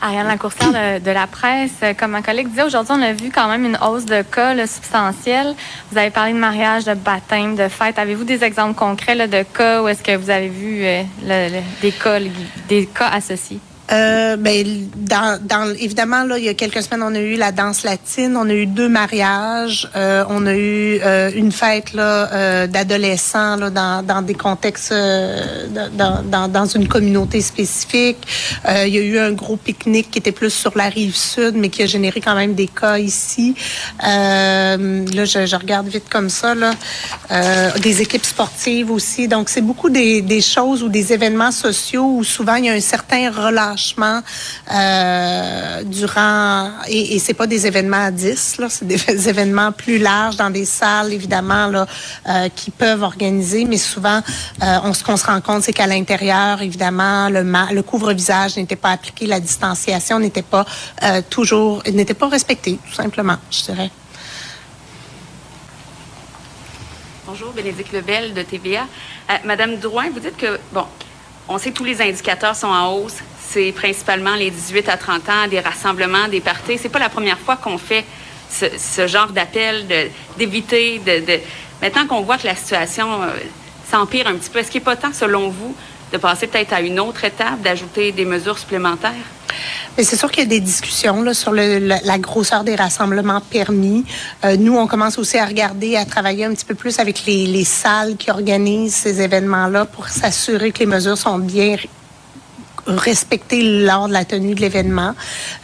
Ariane 0.01 0.27
Lacourcière 0.27 0.71
de, 0.71 1.03
de 1.03 1.11
la 1.11 1.27
presse. 1.27 1.71
Comme 1.97 2.11
ma 2.11 2.21
collègue 2.21 2.49
disait, 2.49 2.63
aujourd'hui, 2.63 2.93
on 2.97 3.01
a 3.01 3.13
vu 3.13 3.31
quand 3.31 3.47
même 3.47 3.65
une 3.65 3.77
hausse 3.81 4.05
de 4.05 4.21
cas 4.21 4.55
substantielle. 4.65 5.55
Vous 5.91 5.97
avez 5.97 6.09
parlé 6.09 6.33
de 6.33 6.37
mariage, 6.37 6.85
de 6.85 6.93
baptême, 6.93 7.55
de 7.55 7.67
fête. 7.67 7.99
Avez-vous 7.99 8.23
des 8.23 8.43
exemples 8.43 8.75
concrets 8.75 9.27
de 9.27 9.43
cas 9.43 9.81
où 9.81 9.87
est-ce 9.87 10.03
que 10.03 10.15
vous 10.15 10.29
avez 10.29 10.49
vu 10.49 10.83
euh, 10.83 11.03
des, 11.81 11.91
cas, 11.91 12.19
des 12.67 12.85
cas 12.85 13.09
associés? 13.09 13.59
Euh, 13.91 14.37
ben, 14.37 14.87
dans, 14.95 15.39
dans, 15.41 15.73
évidemment, 15.79 16.23
là, 16.23 16.37
il 16.37 16.43
y 16.43 16.49
a 16.49 16.53
quelques 16.53 16.83
semaines, 16.83 17.01
on 17.03 17.15
a 17.15 17.19
eu 17.19 17.35
la 17.35 17.51
danse 17.51 17.83
latine, 17.83 18.37
on 18.37 18.47
a 18.47 18.53
eu 18.53 18.67
deux 18.67 18.89
mariages, 18.89 19.89
euh, 19.95 20.23
on 20.29 20.45
a 20.45 20.53
eu 20.53 20.99
euh, 21.03 21.31
une 21.33 21.51
fête 21.51 21.93
là, 21.93 22.31
euh, 22.31 22.67
d'adolescents 22.67 23.55
là, 23.55 23.69
dans, 23.71 24.05
dans 24.05 24.21
des 24.21 24.35
contextes, 24.35 24.91
euh, 24.91 25.67
dans, 25.93 26.21
dans, 26.23 26.47
dans, 26.47 26.65
une 26.65 26.87
communauté 26.87 27.41
spécifique. 27.41 28.17
il 28.67 28.93
y 28.93 28.97
a 28.97 29.01
eu 29.01 29.17
un 29.17 29.31
gros 29.31 29.57
pique-nique 29.57 30.11
qui 30.11 30.19
était 30.19 30.31
plus 30.31 30.51
sur 30.51 30.77
la 30.77 30.89
rive 30.89 31.15
sud, 31.15 31.55
mais 31.55 31.69
qui 31.69 31.81
a 31.81 31.87
généré 31.87 32.21
quand 32.21 32.35
même 32.35 32.53
des 32.53 32.67
cas 32.67 32.99
ici. 32.99 33.55
là, 34.01 34.77
je, 34.77 35.45
je, 35.47 35.55
regarde 35.55 35.87
vite 35.87 36.09
comme 36.09 36.29
ça. 36.29 36.53
Là. 36.53 36.73
des 37.81 38.01
équipes 38.01 38.25
sportives 38.25 38.91
aussi. 38.91 39.27
Donc, 39.27 39.49
c'est 39.49 39.61
beaucoup 39.61 39.89
des, 39.89 40.21
des 40.21 40.41
choses 40.41 40.83
ou 40.83 40.89
des 40.89 41.11
événements 41.11 41.51
sociaux 41.51 42.17
où 42.17 42.23
souvent 42.23 42.55
il 42.55 42.65
y 42.65 42.69
a 42.69 42.73
un 42.73 42.79
certain 42.79 43.31
relâchement 43.79 44.21
euh, 44.71 45.83
durant 45.83 46.71
et, 46.87 47.15
et 47.15 47.19
c'est 47.19 47.33
pas 47.33 47.47
des 47.47 47.65
événements 47.65 48.05
à 48.05 48.11
10 48.11 48.57
là, 48.59 48.67
c'est 48.69 48.85
des 48.85 49.29
événements 49.29 49.71
plus 49.71 49.97
larges 49.97 50.35
dans 50.35 50.49
des 50.49 50.65
salles 50.65 51.13
évidemment 51.13 51.67
là 51.67 51.85
euh, 52.27 52.49
qui 52.49 52.71
peuvent 52.71 53.03
organiser, 53.03 53.65
mais 53.65 53.77
souvent 53.77 54.21
euh, 54.63 54.77
on 54.83 54.93
ce 54.93 55.03
qu'on 55.03 55.17
se 55.17 55.25
rend 55.25 55.41
compte 55.41 55.63
c'est 55.63 55.73
qu'à 55.73 55.87
l'intérieur 55.87 56.61
évidemment 56.61 57.29
le 57.29 57.39
le 57.71 57.81
couvre-visage 57.81 58.57
n'était 58.57 58.75
pas 58.75 58.91
appliqué, 58.91 59.25
la 59.25 59.39
distanciation 59.39 60.19
n'était 60.19 60.43
pas 60.43 60.65
euh, 61.03 61.21
toujours 61.29 61.81
n'était 61.91 62.13
pas 62.13 62.27
respectée 62.27 62.79
tout 62.87 62.93
simplement, 62.93 63.37
je 63.49 63.71
dirais. 63.71 63.89
Bonjour, 67.25 67.53
Bénédicte 67.53 67.93
Lebel 67.93 68.33
de 68.33 68.41
TVA. 68.41 68.87
Madame 69.45 69.77
Drouin, 69.77 70.09
vous 70.11 70.19
dites 70.19 70.35
que, 70.35 70.59
bon, 70.71 70.85
on 71.49 71.57
sait 71.57 71.71
que 71.71 71.75
tous 71.75 71.83
les 71.83 72.01
indicateurs 72.01 72.55
sont 72.55 72.67
en 72.67 72.93
hausse 72.93 73.17
c'est 73.51 73.71
principalement 73.71 74.35
les 74.35 74.51
18 74.51 74.89
à 74.89 74.97
30 74.97 75.29
ans, 75.29 75.47
des 75.49 75.59
rassemblements, 75.59 76.27
des 76.27 76.41
parties. 76.41 76.77
C'est 76.77 76.89
pas 76.89 76.99
la 76.99 77.09
première 77.09 77.39
fois 77.39 77.57
qu'on 77.57 77.77
fait 77.77 78.05
ce, 78.49 79.07
genre 79.07 79.27
d'appel, 79.27 79.85
d'éviter, 80.37 80.99
de, 80.99 81.39
Maintenant 81.81 82.07
qu'on 82.07 82.21
voit 82.21 82.37
que 82.37 82.45
la 82.45 82.55
situation 82.55 83.23
euh, 83.23 83.27
s'empire 83.89 84.27
un 84.27 84.33
petit 84.33 84.49
peu, 84.49 84.59
est-ce 84.59 84.69
qu'il 84.69 84.81
n'est 84.81 84.85
pas 84.85 84.97
temps, 84.97 85.13
selon 85.13 85.47
vous, 85.47 85.73
de 86.11 86.17
passer 86.17 86.47
peut-être 86.47 86.73
à 86.73 86.81
une 86.81 86.99
autre 86.99 87.23
étape, 87.23 87.61
d'ajouter 87.61 88.11
des 88.11 88.25
mesures 88.25 88.59
supplémentaires? 88.59 89.13
Mais 89.97 90.03
c'est 90.03 90.17
sûr 90.17 90.29
qu'il 90.29 90.43
y 90.43 90.45
a 90.45 90.49
des 90.49 90.59
discussions 90.59 91.33
sur 91.33 91.53
la, 91.53 92.19
grosseur 92.19 92.65
des 92.65 92.75
rassemblements 92.75 93.39
permis. 93.39 94.03
Euh, 94.43 94.57
nous, 94.57 94.77
on 94.77 94.87
commence 94.87 95.17
aussi 95.17 95.37
à 95.37 95.45
regarder, 95.45 95.95
à 95.95 96.05
travailler 96.05 96.43
un 96.43 96.53
petit 96.53 96.65
peu 96.65 96.75
plus 96.75 96.99
avec 96.99 97.25
les, 97.25 97.47
les 97.47 97.63
salles 97.63 98.17
qui 98.17 98.29
organisent 98.29 98.95
ces 98.95 99.21
événements-là 99.21 99.85
pour 99.85 100.09
s'assurer 100.09 100.71
que 100.71 100.79
les 100.79 100.85
mesures 100.85 101.17
sont 101.17 101.39
bien 101.39 101.77
respecter 102.97 103.61
lors 103.85 104.07
de 104.07 104.13
la 104.13 104.25
tenue 104.25 104.55
de 104.55 104.61
l'événement. 104.61 105.13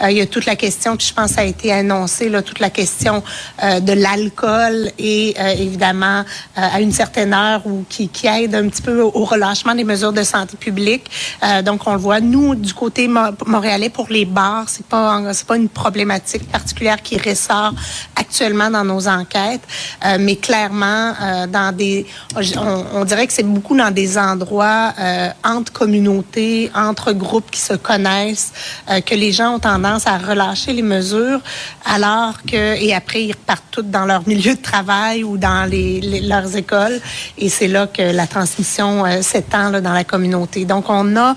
Euh, 0.02 0.12
il 0.12 0.18
y 0.18 0.22
a 0.22 0.26
toute 0.26 0.46
la 0.46 0.56
question 0.56 0.98
qui, 0.98 1.08
je 1.08 1.14
pense, 1.14 1.38
a 1.38 1.44
été 1.44 1.72
annoncée, 1.72 2.30
là, 2.30 2.42
toute 2.42 2.60
la 2.60 2.70
question 2.70 3.24
euh, 3.64 3.80
de 3.80 3.94
l'alcool 3.94 4.92
et 5.00 5.36
euh, 5.40 5.54
évidemment 5.58 6.24
à 6.56 6.80
une 6.82 6.92
certaine 6.92 7.34
heure 7.34 7.66
ou 7.66 7.86
qui, 7.90 8.08
qui 8.10 8.28
aide 8.28 8.56
un 8.56 8.68
petit 8.70 8.82
peu 8.82 9.02
au, 9.02 9.26
relâchement 9.26 9.76
des 9.76 9.84
mesures 9.84 10.14
de 10.14 10.24
santé 10.24 10.56
publique. 10.58 11.10
donc, 11.64 11.88
on 11.88 11.94
le 11.94 12.00
voit. 12.00 12.20
Nous, 12.20 12.56
du 12.56 12.74
côté 12.74 13.08
montréalais, 13.08 13.90
pour 13.90 14.08
les 14.10 14.26
bars, 14.26 14.66
c'est 14.68 14.86
pas 14.86 15.22
c'est 15.34 15.48
pas 15.48 15.58
une 15.58 15.70
problématique 15.70 16.50
particulière 16.50 17.02
qui 17.02 17.18
ressort 17.18 17.74
actuellement 18.16 18.70
dans 18.70 18.84
nos 18.84 19.08
enquêtes, 19.08 19.62
mais 20.20 20.36
clairement 20.36 21.14
dans 21.48 21.76
des, 21.76 22.06
on, 22.36 22.86
on 22.94 23.06
dirait 23.06 23.26
que 23.26 23.34
c'est 23.34 23.44
beaucoup 23.44 23.76
dans 23.76 23.92
des 23.92 24.18
endroits 24.18 24.94
entre 25.44 25.72
communautés, 25.72 26.72
entre 26.76 27.14
groupes 27.16 27.50
qui 27.52 27.60
se 27.60 27.74
connaissent, 27.74 28.54
euh, 28.90 29.02
que 29.02 29.16
les 29.16 29.32
gens 29.32 29.56
ont 29.56 29.60
tendance 29.60 30.08
à 30.08 30.18
relâcher 30.18 30.74
les 30.74 30.82
mesures, 30.82 31.42
alors 31.86 32.42
que 32.44 32.76
et 32.82 32.94
après 32.94 33.24
ils 33.24 33.32
repartent 33.32 33.64
toutes 33.72 33.92
dans 33.92 34.06
leur 34.06 34.28
milieu 34.28 34.56
de 34.56 34.62
travail 34.62 35.24
ou 35.24 35.38
dans 35.38 35.70
les, 35.70 36.22
leurs 36.22 36.56
écoles, 36.56 37.00
et 37.38 37.50
c'est 37.50 37.68
là 37.68 37.88
que 37.88 38.02
la 38.02 38.28
transmission 38.28 39.06
euh, 39.06 39.22
s'étend 39.22 39.72
dans 39.82 39.94
la 39.94 40.04
communauté. 40.04 40.66
Donc 40.66 40.86
on 40.90 41.16
a 41.16 41.36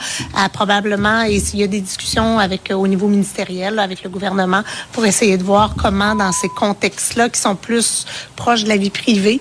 probablement 0.52 1.22
et 1.22 1.40
s'il 1.40 1.60
y 1.60 1.62
a 1.62 1.66
des 1.66 1.80
discussions 1.80 2.38
avec 2.38 2.70
euh, 2.70 2.74
au 2.74 2.86
niveau 2.86 3.08
ministériel 3.08 3.78
avec 3.78 4.02
le 4.02 4.10
gouvernement 4.10 4.62
pour 4.92 5.04
essayer 5.06 5.36
de 5.36 5.42
voir 5.42 5.74
comment 5.76 6.14
dans 6.14 6.32
ces 6.32 6.48
contextes-là 6.48 7.28
qui 7.28 7.40
sont 7.40 7.54
plus 7.54 8.06
proches 8.36 8.64
de 8.64 8.68
la 8.68 8.76
vie 8.76 8.90
privée, 8.90 9.40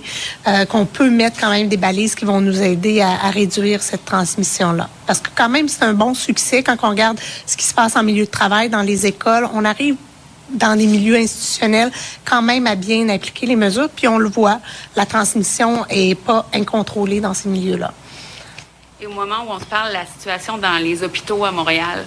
qu'on 0.69 0.85
peut 0.85 1.09
mettre 1.09 1.39
quand 1.39 1.49
même 1.49 1.67
des 1.67 1.77
balises 1.77 2.15
qui 2.15 2.25
vont 2.25 2.41
nous 2.41 2.61
aider 2.61 3.01
à, 3.01 3.11
à 3.25 3.29
réduire 3.29 3.81
cette 3.81 4.05
transmission-là. 4.05 4.89
Parce 5.05 5.19
que 5.19 5.29
quand 5.35 5.49
même 5.49 5.67
c'est 5.67 5.83
un 5.83 5.93
bon 5.93 6.13
quand 6.63 6.77
on 6.83 6.89
regarde 6.89 7.19
ce 7.45 7.57
qui 7.57 7.65
se 7.65 7.73
passe 7.73 7.95
en 7.95 8.03
milieu 8.03 8.25
de 8.25 8.31
travail, 8.31 8.69
dans 8.69 8.81
les 8.81 9.05
écoles. 9.05 9.47
On 9.53 9.65
arrive 9.65 9.95
dans 10.49 10.77
des 10.77 10.87
milieux 10.87 11.15
institutionnels 11.15 11.91
quand 12.23 12.41
même 12.41 12.67
à 12.67 12.75
bien 12.75 13.09
appliquer 13.09 13.45
les 13.45 13.55
mesures. 13.55 13.89
Puis 13.89 14.07
on 14.07 14.17
le 14.17 14.29
voit, 14.29 14.59
la 14.95 15.05
transmission 15.05 15.85
est 15.89 16.15
pas 16.15 16.47
incontrôlée 16.53 17.19
dans 17.19 17.33
ces 17.33 17.49
milieux-là. 17.49 17.93
Et 19.01 19.05
au 19.05 19.11
moment 19.11 19.43
où 19.47 19.51
on 19.51 19.59
se 19.59 19.65
parle, 19.65 19.91
la 19.93 20.05
situation 20.05 20.57
dans 20.57 20.81
les 20.81 21.03
hôpitaux 21.03 21.45
à 21.45 21.51
Montréal, 21.51 22.05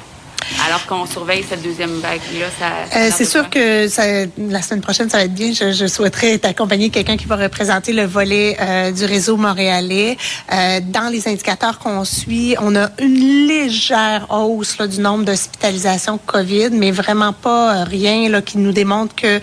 alors 0.70 0.86
qu'on 0.86 1.04
surveille 1.04 1.44
cette 1.48 1.62
deuxième 1.62 1.98
vague-là, 1.98 2.46
ça. 2.56 2.96
Euh, 2.96 3.10
c'est 3.12 3.24
sûr 3.24 3.50
que 3.50 3.88
ça, 3.88 4.04
la 4.38 4.62
semaine 4.62 4.80
prochaine, 4.80 5.10
ça 5.10 5.18
va 5.18 5.24
être 5.24 5.34
bien. 5.34 5.52
Je, 5.52 5.72
je 5.72 5.86
souhaiterais 5.86 6.38
accompagner 6.44 6.90
quelqu'un 6.90 7.16
qui 7.16 7.26
va 7.26 7.34
représenter 7.34 7.92
le 7.92 8.04
volet 8.04 8.56
euh, 8.60 8.92
du 8.92 9.04
réseau 9.04 9.36
montréalais. 9.36 10.16
Euh, 10.52 10.78
dans 10.80 11.10
les 11.10 11.26
indicateurs 11.26 11.80
qu'on 11.80 12.04
suit, 12.04 12.54
on 12.60 12.76
a 12.76 12.88
une 13.00 13.48
légère 13.48 14.28
hausse 14.30 14.78
là, 14.78 14.86
du 14.86 15.00
nombre 15.00 15.24
d'hospitalisations 15.24 16.20
COVID, 16.24 16.70
mais 16.70 16.92
vraiment 16.92 17.32
pas 17.32 17.82
rien 17.82 18.28
là, 18.28 18.40
qui 18.40 18.58
nous 18.58 18.72
démontre 18.72 19.16
que 19.16 19.40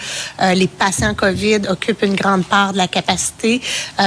les 0.54 0.68
patients 0.68 1.14
COVID 1.14 1.62
occupent 1.70 2.04
une 2.04 2.16
grande 2.16 2.46
part 2.46 2.72
de 2.72 2.78
la 2.78 2.88
capacité. 2.88 3.62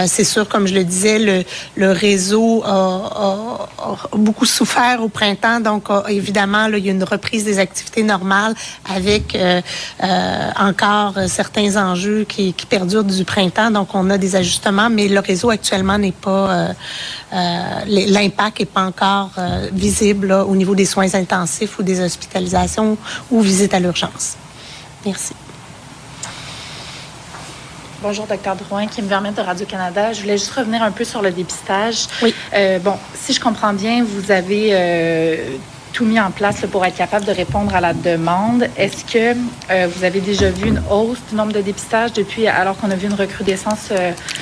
c'est 0.06 0.24
sûr, 0.24 0.48
comme 0.48 0.66
je 0.66 0.74
le 0.74 0.84
disais, 0.84 1.18
le, 1.18 1.44
le 1.76 1.90
réseau 1.90 2.62
a, 2.64 2.70
a, 2.70 3.68
a, 3.78 4.16
beaucoup 4.16 4.46
souffert 4.46 5.02
au 5.02 5.08
printemps, 5.08 5.60
donc 5.60 5.88
évidemment, 6.08 6.66
là, 6.66 6.78
il 6.78 6.86
y 6.86 6.88
a 6.88 6.92
une 6.92 7.09
reprise 7.10 7.44
des 7.44 7.58
activités 7.58 8.02
normales 8.02 8.54
avec 8.88 9.34
euh, 9.34 9.60
euh, 10.02 10.50
encore 10.58 11.14
certains 11.26 11.76
enjeux 11.76 12.24
qui, 12.28 12.52
qui, 12.52 12.66
perdurent 12.66 13.04
du 13.04 13.24
printemps. 13.24 13.70
Donc, 13.70 13.94
on 13.94 14.08
a 14.10 14.18
des 14.18 14.36
ajustements, 14.36 14.90
mais 14.90 15.08
le 15.08 15.20
réseau 15.20 15.50
actuellement 15.50 15.98
n'est 15.98 16.12
pas, 16.12 16.68
l'impact 17.86 18.60
n'est 18.60 18.66
pas 18.66 18.82
encore 18.82 19.30
visible 19.72 20.32
au 20.32 20.54
niveau 20.54 20.74
des 20.74 20.84
soins 20.84 21.14
intensifs 21.14 21.78
ou 21.78 21.82
des 21.82 22.00
hospitalisations 22.00 22.96
ou 23.30 23.40
visites 23.40 23.74
à 23.74 23.80
l'urgence. 23.80 24.36
Merci. 25.04 25.34
Bonjour, 28.02 28.26
docteur 28.26 28.56
Drouin, 28.56 28.86
qui 28.86 29.02
me 29.02 29.08
permet 29.08 29.30
de 29.30 29.42
Radio-Canada. 29.42 30.14
Je 30.14 30.22
voulais 30.22 30.38
juste 30.38 30.52
revenir 30.52 30.82
un 30.82 30.90
peu 30.90 31.04
sur 31.04 31.20
le 31.20 31.30
dépistage. 31.30 32.06
Oui. 32.22 32.34
Euh, 32.54 32.78
bon, 32.78 32.94
si 33.14 33.34
je 33.34 33.40
comprends 33.40 33.74
bien, 33.74 34.02
vous 34.02 34.30
avez 34.30 34.70
euh, 34.72 35.36
tout 35.92 36.04
mis 36.04 36.20
en 36.20 36.30
place 36.30 36.64
pour 36.70 36.84
être 36.84 36.96
capable 36.96 37.24
de 37.24 37.32
répondre 37.32 37.74
à 37.74 37.80
la 37.80 37.92
demande. 37.92 38.68
Est-ce 38.76 39.04
que 39.04 39.36
euh, 39.70 39.88
vous 39.94 40.04
avez 40.04 40.20
déjà 40.20 40.50
vu 40.50 40.68
une 40.68 40.82
hausse 40.90 41.18
du 41.28 41.36
nombre 41.36 41.52
de 41.52 41.60
dépistages 41.60 42.12
depuis, 42.12 42.46
alors 42.46 42.76
qu'on 42.76 42.90
a 42.90 42.96
vu 42.96 43.06
une 43.06 43.14
recrudescence 43.14 43.92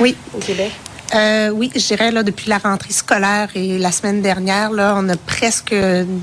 oui. 0.00 0.16
au 0.34 0.38
Québec? 0.38 0.72
Euh, 1.14 1.50
oui, 1.50 1.70
je 1.74 1.86
dirais 1.86 2.10
là 2.10 2.22
depuis 2.22 2.50
la 2.50 2.58
rentrée 2.58 2.92
scolaire 2.92 3.48
et 3.54 3.78
la 3.78 3.92
semaine 3.92 4.20
dernière, 4.20 4.70
là, 4.70 4.94
on 4.96 5.08
a 5.08 5.16
presque 5.16 5.74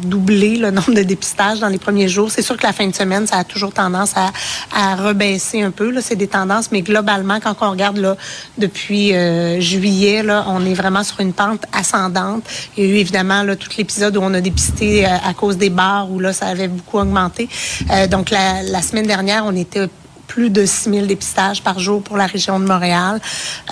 doublé 0.03 0.57
le 0.57 0.69
nombre 0.71 0.93
de 0.93 1.01
dépistages 1.01 1.59
dans 1.59 1.69
les 1.69 1.79
premiers 1.79 2.07
jours. 2.07 2.29
C'est 2.29 2.41
sûr 2.41 2.55
que 2.55 2.63
la 2.63 2.73
fin 2.73 2.87
de 2.87 2.93
semaine, 2.93 3.25
ça 3.25 3.37
a 3.37 3.43
toujours 3.43 3.73
tendance 3.73 4.13
à, 4.15 4.31
à 4.75 4.95
rebaisser 4.95 5.61
un 5.63 5.71
peu. 5.71 5.89
Là, 5.89 6.01
c'est 6.01 6.15
des 6.15 6.27
tendances, 6.27 6.71
mais 6.71 6.81
globalement, 6.81 7.39
quand 7.39 7.55
on 7.61 7.71
regarde 7.71 7.97
là 7.97 8.15
depuis 8.57 9.13
euh, 9.13 9.59
juillet, 9.59 10.21
là, 10.21 10.45
on 10.47 10.63
est 10.65 10.75
vraiment 10.75 11.03
sur 11.03 11.19
une 11.19 11.33
pente 11.33 11.65
ascendante. 11.73 12.43
Il 12.77 12.85
y 12.85 12.87
a 12.87 12.91
eu 12.91 12.95
évidemment 12.97 13.41
là 13.43 13.55
tout 13.55 13.69
l'épisode 13.77 14.17
où 14.17 14.21
on 14.21 14.33
a 14.33 14.41
dépisté 14.41 15.05
euh, 15.05 15.09
à, 15.25 15.33
cause 15.33 15.57
des 15.57 15.69
bars 15.69 16.11
où 16.11 16.19
là 16.19 16.31
ça 16.31 16.47
avait 16.47 16.67
beaucoup 16.67 16.99
augmenté. 16.99 17.49
Euh, 17.91 18.07
donc 18.07 18.29
la, 18.29 18.61
la 18.61 18.81
semaine 18.81 19.07
dernière, 19.07 19.45
on 19.45 19.55
était 19.55 19.87
plus 20.27 20.49
de 20.49 20.65
6 20.65 20.89
000 20.91 21.05
dépistages 21.05 21.61
par 21.61 21.79
jour 21.79 22.01
pour 22.01 22.17
la 22.17 22.25
région 22.25 22.59
de 22.59 22.65
Montréal. 22.65 23.19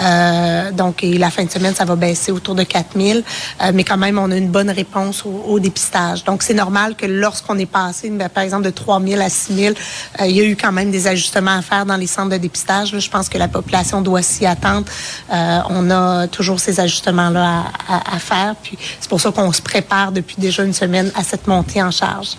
Euh, 0.02 0.72
donc, 0.72 1.04
et 1.04 1.18
la 1.18 1.30
fin 1.30 1.44
de 1.44 1.52
semaine, 1.52 1.76
ça 1.76 1.86
va 1.86 1.96
baisser 1.96 2.32
autour 2.32 2.56
de 2.56 2.64
4 2.64 3.00
000. 3.00 3.20
Euh, 3.62 3.72
mais 3.74 3.84
quand 3.84 3.98
même, 3.98 4.18
on 4.18 4.32
a 4.32 4.38
une 4.38 4.50
bonne 4.50 4.70
réponse 4.70 5.24
au, 5.26 5.60
dépistage. 5.60 6.24
Donc, 6.24 6.44
c'est 6.44 6.54
normal 6.54 6.96
que 6.96 7.06
lorsqu'on 7.06 7.58
est 7.58 7.66
passé, 7.66 8.10
ben, 8.10 8.30
par 8.30 8.44
exemple, 8.44 8.64
de 8.64 8.70
3 8.70 9.02
000 9.02 9.22
à 9.22 9.30
6 9.30 9.56
000, 9.56 9.76
euh, 10.22 10.26
il 10.28 10.36
y 10.36 10.42
a 10.42 10.44
eu 10.44 10.56
quand 10.56 10.72
même 10.72 10.92
des 10.92 11.08
ajustements 11.08 11.58
à 11.58 11.62
faire 11.62 11.86
dans 11.86 11.96
les 11.96 12.08
centres 12.08 12.30
de 12.30 12.38
dépistage. 12.38 12.98
Je 12.98 13.10
pense 13.10 13.30
que 13.30 13.38
la 13.38 13.48
population 13.48 14.02
doit 14.02 14.22
s'y 14.22 14.46
attendre. 14.46 14.86
Euh, 15.32 15.60
on 15.70 15.90
a 15.90 16.28
toujours 16.28 16.60
ces 16.60 16.80
ajustements-là 16.80 17.64
à, 17.88 17.96
à, 17.96 18.16
à 18.16 18.20
faire. 18.20 18.56
Puis, 18.62 18.78
c'est 19.00 19.10
pour 19.10 19.22
ça 19.22 19.32
qu'on 19.32 19.52
se 19.52 19.62
prépare 19.62 20.12
depuis 20.12 20.36
déjà 20.38 20.64
une 20.64 20.74
semaine 20.74 21.12
à 21.16 21.24
cette 21.24 21.48
montée 21.48 21.82
en 21.82 21.92
charge. 21.92 22.38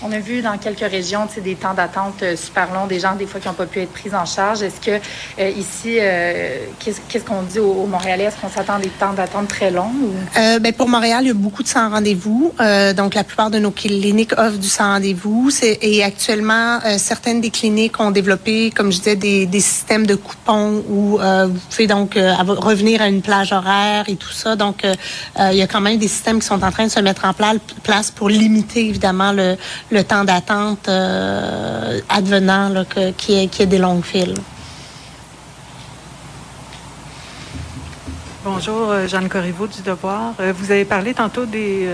On 0.00 0.12
a 0.12 0.20
vu 0.20 0.42
dans 0.42 0.56
quelques 0.58 0.88
régions 0.88 1.26
des 1.42 1.56
temps 1.56 1.74
d'attente 1.74 2.22
euh, 2.22 2.36
super 2.36 2.72
longs, 2.72 2.86
des 2.86 3.00
gens 3.00 3.16
des 3.16 3.26
fois 3.26 3.40
qui 3.40 3.48
n'ont 3.48 3.54
pas 3.54 3.66
pu 3.66 3.80
être 3.80 3.92
pris 3.92 4.14
en 4.14 4.24
charge. 4.24 4.62
Est-ce 4.62 4.80
que 4.80 4.92
euh, 5.40 5.50
ici, 5.50 5.96
euh, 5.98 6.56
qu'est-ce 6.78 7.24
qu'on 7.24 7.42
dit 7.42 7.58
aux, 7.58 7.86
Montréalais? 7.86 8.24
Est-ce 8.24 8.36
qu'on 8.36 8.48
s'attend 8.48 8.78
des 8.78 8.88
temps 8.88 9.12
d'attente 9.12 9.48
très 9.48 9.72
longs? 9.72 9.90
Euh, 10.36 10.60
ben, 10.60 10.72
pour 10.72 10.88
Montréal, 10.88 11.20
il 11.22 11.28
y 11.28 11.30
a 11.30 11.34
beaucoup 11.34 11.64
de 11.64 11.68
sans 11.68 11.90
rendez-vous. 11.90 12.52
donc, 12.96 13.14
la 13.14 13.24
plupart 13.24 13.50
de 13.50 13.58
nos 13.58 13.72
cliniques 13.72 14.32
offrent 14.38 14.58
du 14.58 14.68
sans 14.68 14.92
rendez-vous. 14.92 15.50
Et 15.62 16.04
actuellement, 16.04 16.78
certaines 16.98 17.40
des 17.40 17.50
cliniques 17.50 17.98
ont 17.98 18.10
développé, 18.10 18.70
comme 18.70 18.92
je 18.92 18.98
disais, 18.98 19.16
des, 19.16 19.46
des 19.46 19.60
systèmes 19.60 20.06
de 20.06 20.14
coupons 20.14 20.84
où 20.88 21.18
vous 21.18 21.60
pouvez 21.70 21.86
donc 21.86 22.14
revenir 22.14 23.02
à 23.02 23.08
une 23.08 23.22
plage 23.22 23.52
horaire 23.52 24.04
et 24.08 24.16
tout 24.16 24.32
ça. 24.32 24.56
Donc, 24.56 24.84
il 25.38 25.56
y 25.56 25.62
a 25.62 25.66
quand 25.66 25.80
même 25.80 25.98
des 25.98 26.08
systèmes 26.08 26.38
qui 26.38 26.46
sont 26.46 26.62
en 26.62 26.70
train 26.70 26.86
de 26.86 26.90
se 26.90 27.00
mettre 27.00 27.24
en 27.24 27.34
place 27.82 28.10
pour 28.10 28.28
limiter, 28.28 28.86
évidemment, 28.86 29.32
le 29.32 29.56
le 29.90 30.04
temps 30.04 30.24
d'attente 30.24 30.88
euh, 30.88 32.00
advenant 32.08 32.84
qui, 33.16 33.42
est, 33.42 33.48
qui 33.48 33.66
des 33.66 33.78
longues 33.78 34.04
files. 34.04 34.34
Bonjour, 38.44 38.90
euh, 38.90 39.06
Jeanne 39.06 39.28
Corriveau 39.28 39.66
du 39.66 39.82
Devoir. 39.82 40.34
Euh, 40.40 40.52
vous 40.56 40.70
avez 40.70 40.84
parlé 40.84 41.14
tantôt 41.14 41.44
des 41.44 41.88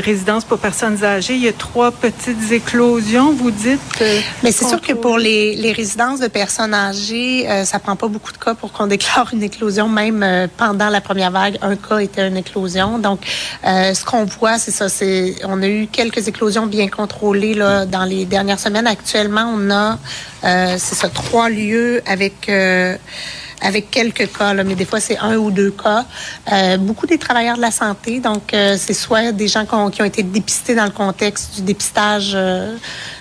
résidences 0.00 0.44
pour 0.44 0.58
personnes 0.58 1.02
âgées. 1.04 1.34
Il 1.34 1.42
y 1.42 1.48
a 1.48 1.52
trois 1.52 1.92
petites 1.92 2.50
éclosions, 2.50 3.32
vous 3.32 3.50
dites. 3.50 3.80
Euh, 4.00 4.20
Mais 4.42 4.52
c'est 4.52 4.66
sûr 4.66 4.80
que 4.80 4.92
pour 4.92 5.18
les, 5.18 5.54
les, 5.54 5.72
résidences 5.72 6.20
de 6.20 6.28
personnes 6.28 6.74
âgées, 6.74 7.48
euh, 7.48 7.64
ça 7.64 7.78
prend 7.78 7.96
pas 7.96 8.08
beaucoup 8.08 8.32
de 8.32 8.38
cas 8.38 8.54
pour 8.54 8.72
qu'on 8.72 8.86
déclare 8.96 9.30
une 9.32 9.42
éclosion. 9.42 9.88
Même 9.88 10.22
euh, 10.22 10.46
pendant 10.56 10.88
la 10.88 11.00
première 11.00 11.30
vague, 11.30 11.58
un 11.62 11.76
cas 11.76 11.98
était 11.98 12.26
une 12.26 12.36
éclosion. 12.36 12.98
Donc, 12.98 13.20
euh, 13.66 13.94
ce 13.94 14.04
qu'on 14.04 14.24
voit, 14.24 14.58
c'est 14.58 14.70
ça. 14.70 14.88
C'est 14.88 15.36
on 15.44 15.62
a 15.62 15.68
eu 15.68 15.86
quelques 15.86 16.28
éclosions 16.28 16.66
bien 16.66 16.88
contrôlées 16.88 17.54
là 17.54 17.86
dans 17.86 18.04
les 18.04 18.24
dernières 18.24 18.60
semaines. 18.60 18.86
Actuellement, 18.86 19.52
on 19.54 19.70
a, 19.70 19.98
c'est 20.78 20.94
ça, 20.94 21.08
trois 21.08 21.48
lieux 21.48 22.02
avec 22.06 22.50
avec 23.62 23.90
quelques 23.90 24.30
cas, 24.36 24.54
là, 24.54 24.64
mais 24.64 24.74
des 24.74 24.84
fois 24.84 25.00
c'est 25.00 25.18
un 25.18 25.36
ou 25.36 25.50
deux 25.50 25.70
cas. 25.70 26.04
Euh, 26.52 26.76
beaucoup 26.76 27.06
des 27.06 27.18
travailleurs 27.18 27.56
de 27.56 27.62
la 27.62 27.70
santé, 27.70 28.20
donc 28.20 28.52
euh, 28.52 28.76
c'est 28.78 28.94
soit 28.94 29.32
des 29.32 29.48
gens 29.48 29.64
qui 29.64 29.74
ont, 29.74 29.90
qui 29.90 30.02
ont, 30.02 30.06
été 30.06 30.22
dépistés 30.22 30.74
dans 30.74 30.84
le 30.84 30.90
contexte 30.90 31.56
du 31.56 31.62
dépistage 31.62 32.36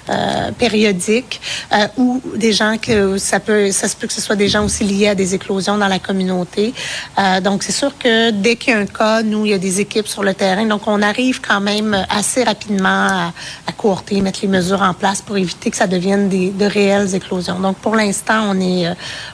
euh, 0.09 0.31
euh, 0.31 0.51
périodiques 0.51 1.41
euh, 1.73 1.87
ou 1.97 2.21
des 2.35 2.53
gens 2.53 2.77
que 2.77 3.17
ça 3.17 3.39
peut, 3.39 3.71
ça 3.71 3.87
se 3.87 3.95
peut 3.95 4.07
que 4.07 4.13
ce 4.13 4.21
soit 4.21 4.35
des 4.35 4.47
gens 4.47 4.65
aussi 4.65 4.83
liés 4.83 5.09
à 5.09 5.15
des 5.15 5.35
éclosions 5.35 5.77
dans 5.77 5.87
la 5.87 5.99
communauté. 5.99 6.73
Euh, 7.17 7.41
donc, 7.41 7.63
c'est 7.63 7.71
sûr 7.71 7.97
que 7.97 8.31
dès 8.31 8.55
qu'il 8.55 8.73
y 8.73 8.75
a 8.75 8.79
un 8.79 8.85
cas, 8.85 9.23
nous, 9.23 9.45
il 9.45 9.51
y 9.51 9.53
a 9.53 9.57
des 9.57 9.79
équipes 9.81 10.07
sur 10.07 10.23
le 10.23 10.33
terrain. 10.33 10.65
Donc, 10.65 10.87
on 10.87 11.01
arrive 11.01 11.41
quand 11.41 11.61
même 11.61 12.05
assez 12.09 12.43
rapidement 12.43 12.87
à, 12.87 13.33
à 13.67 13.71
courter, 13.71 14.21
mettre 14.21 14.39
les 14.41 14.47
mesures 14.47 14.81
en 14.81 14.93
place 14.93 15.21
pour 15.21 15.37
éviter 15.37 15.71
que 15.71 15.77
ça 15.77 15.87
devienne 15.87 16.29
des, 16.29 16.49
de 16.49 16.65
réelles 16.65 17.13
éclosions. 17.15 17.59
Donc, 17.59 17.77
pour 17.77 17.95
l'instant, 17.95 18.41
on 18.51 18.59
est, 18.59 18.87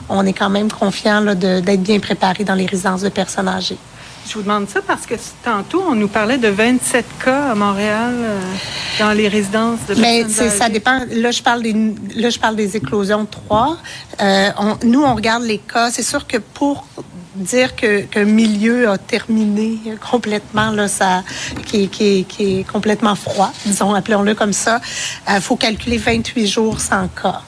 on 0.08 0.24
est 0.26 0.32
quand 0.32 0.50
même 0.50 0.70
confiant 0.70 1.22
d'être 1.34 1.82
bien 1.82 2.00
préparé 2.00 2.44
dans 2.44 2.54
les 2.54 2.66
résidences 2.66 3.02
de 3.02 3.08
personnes 3.08 3.48
âgées. 3.48 3.78
Je 4.28 4.34
vous 4.34 4.42
demande 4.42 4.68
ça 4.68 4.82
parce 4.82 5.06
que 5.06 5.14
tantôt, 5.42 5.82
on 5.88 5.94
nous 5.94 6.08
parlait 6.08 6.36
de 6.36 6.48
27 6.48 7.06
cas 7.24 7.52
à 7.52 7.54
Montréal 7.54 8.12
euh, 8.14 8.40
dans 8.98 9.12
les 9.12 9.26
résidences 9.26 9.78
de 9.88 9.94
Mais 9.94 10.28
ça 10.28 10.68
dépend. 10.68 11.00
Là, 11.10 11.30
je 11.30 11.42
parle 11.42 11.62
des, 11.62 11.72
là, 12.14 12.28
je 12.28 12.38
parle 12.38 12.54
des 12.54 12.76
éclosions 12.76 13.24
3. 13.24 13.78
Euh, 14.20 14.50
nous, 14.84 15.02
on 15.02 15.14
regarde 15.14 15.44
les 15.44 15.56
cas. 15.56 15.90
C'est 15.90 16.02
sûr 16.02 16.26
que 16.26 16.36
pour 16.36 16.84
dire 17.38 17.74
qu'un 17.76 18.24
milieu 18.24 18.90
a 18.90 18.98
terminé 18.98 19.78
complètement 20.10 20.70
là 20.70 20.88
ça 20.88 21.22
qui, 21.66 21.88
qui, 21.88 22.24
qui 22.24 22.60
est 22.60 22.64
complètement 22.64 23.14
froid 23.14 23.52
disons 23.66 23.94
appelons-le 23.94 24.34
comme 24.34 24.52
ça 24.52 24.80
il 25.28 25.36
euh, 25.36 25.40
faut 25.40 25.56
calculer 25.56 25.98
28 25.98 26.46
jours 26.46 26.80
sans 26.80 27.08
cas 27.08 27.42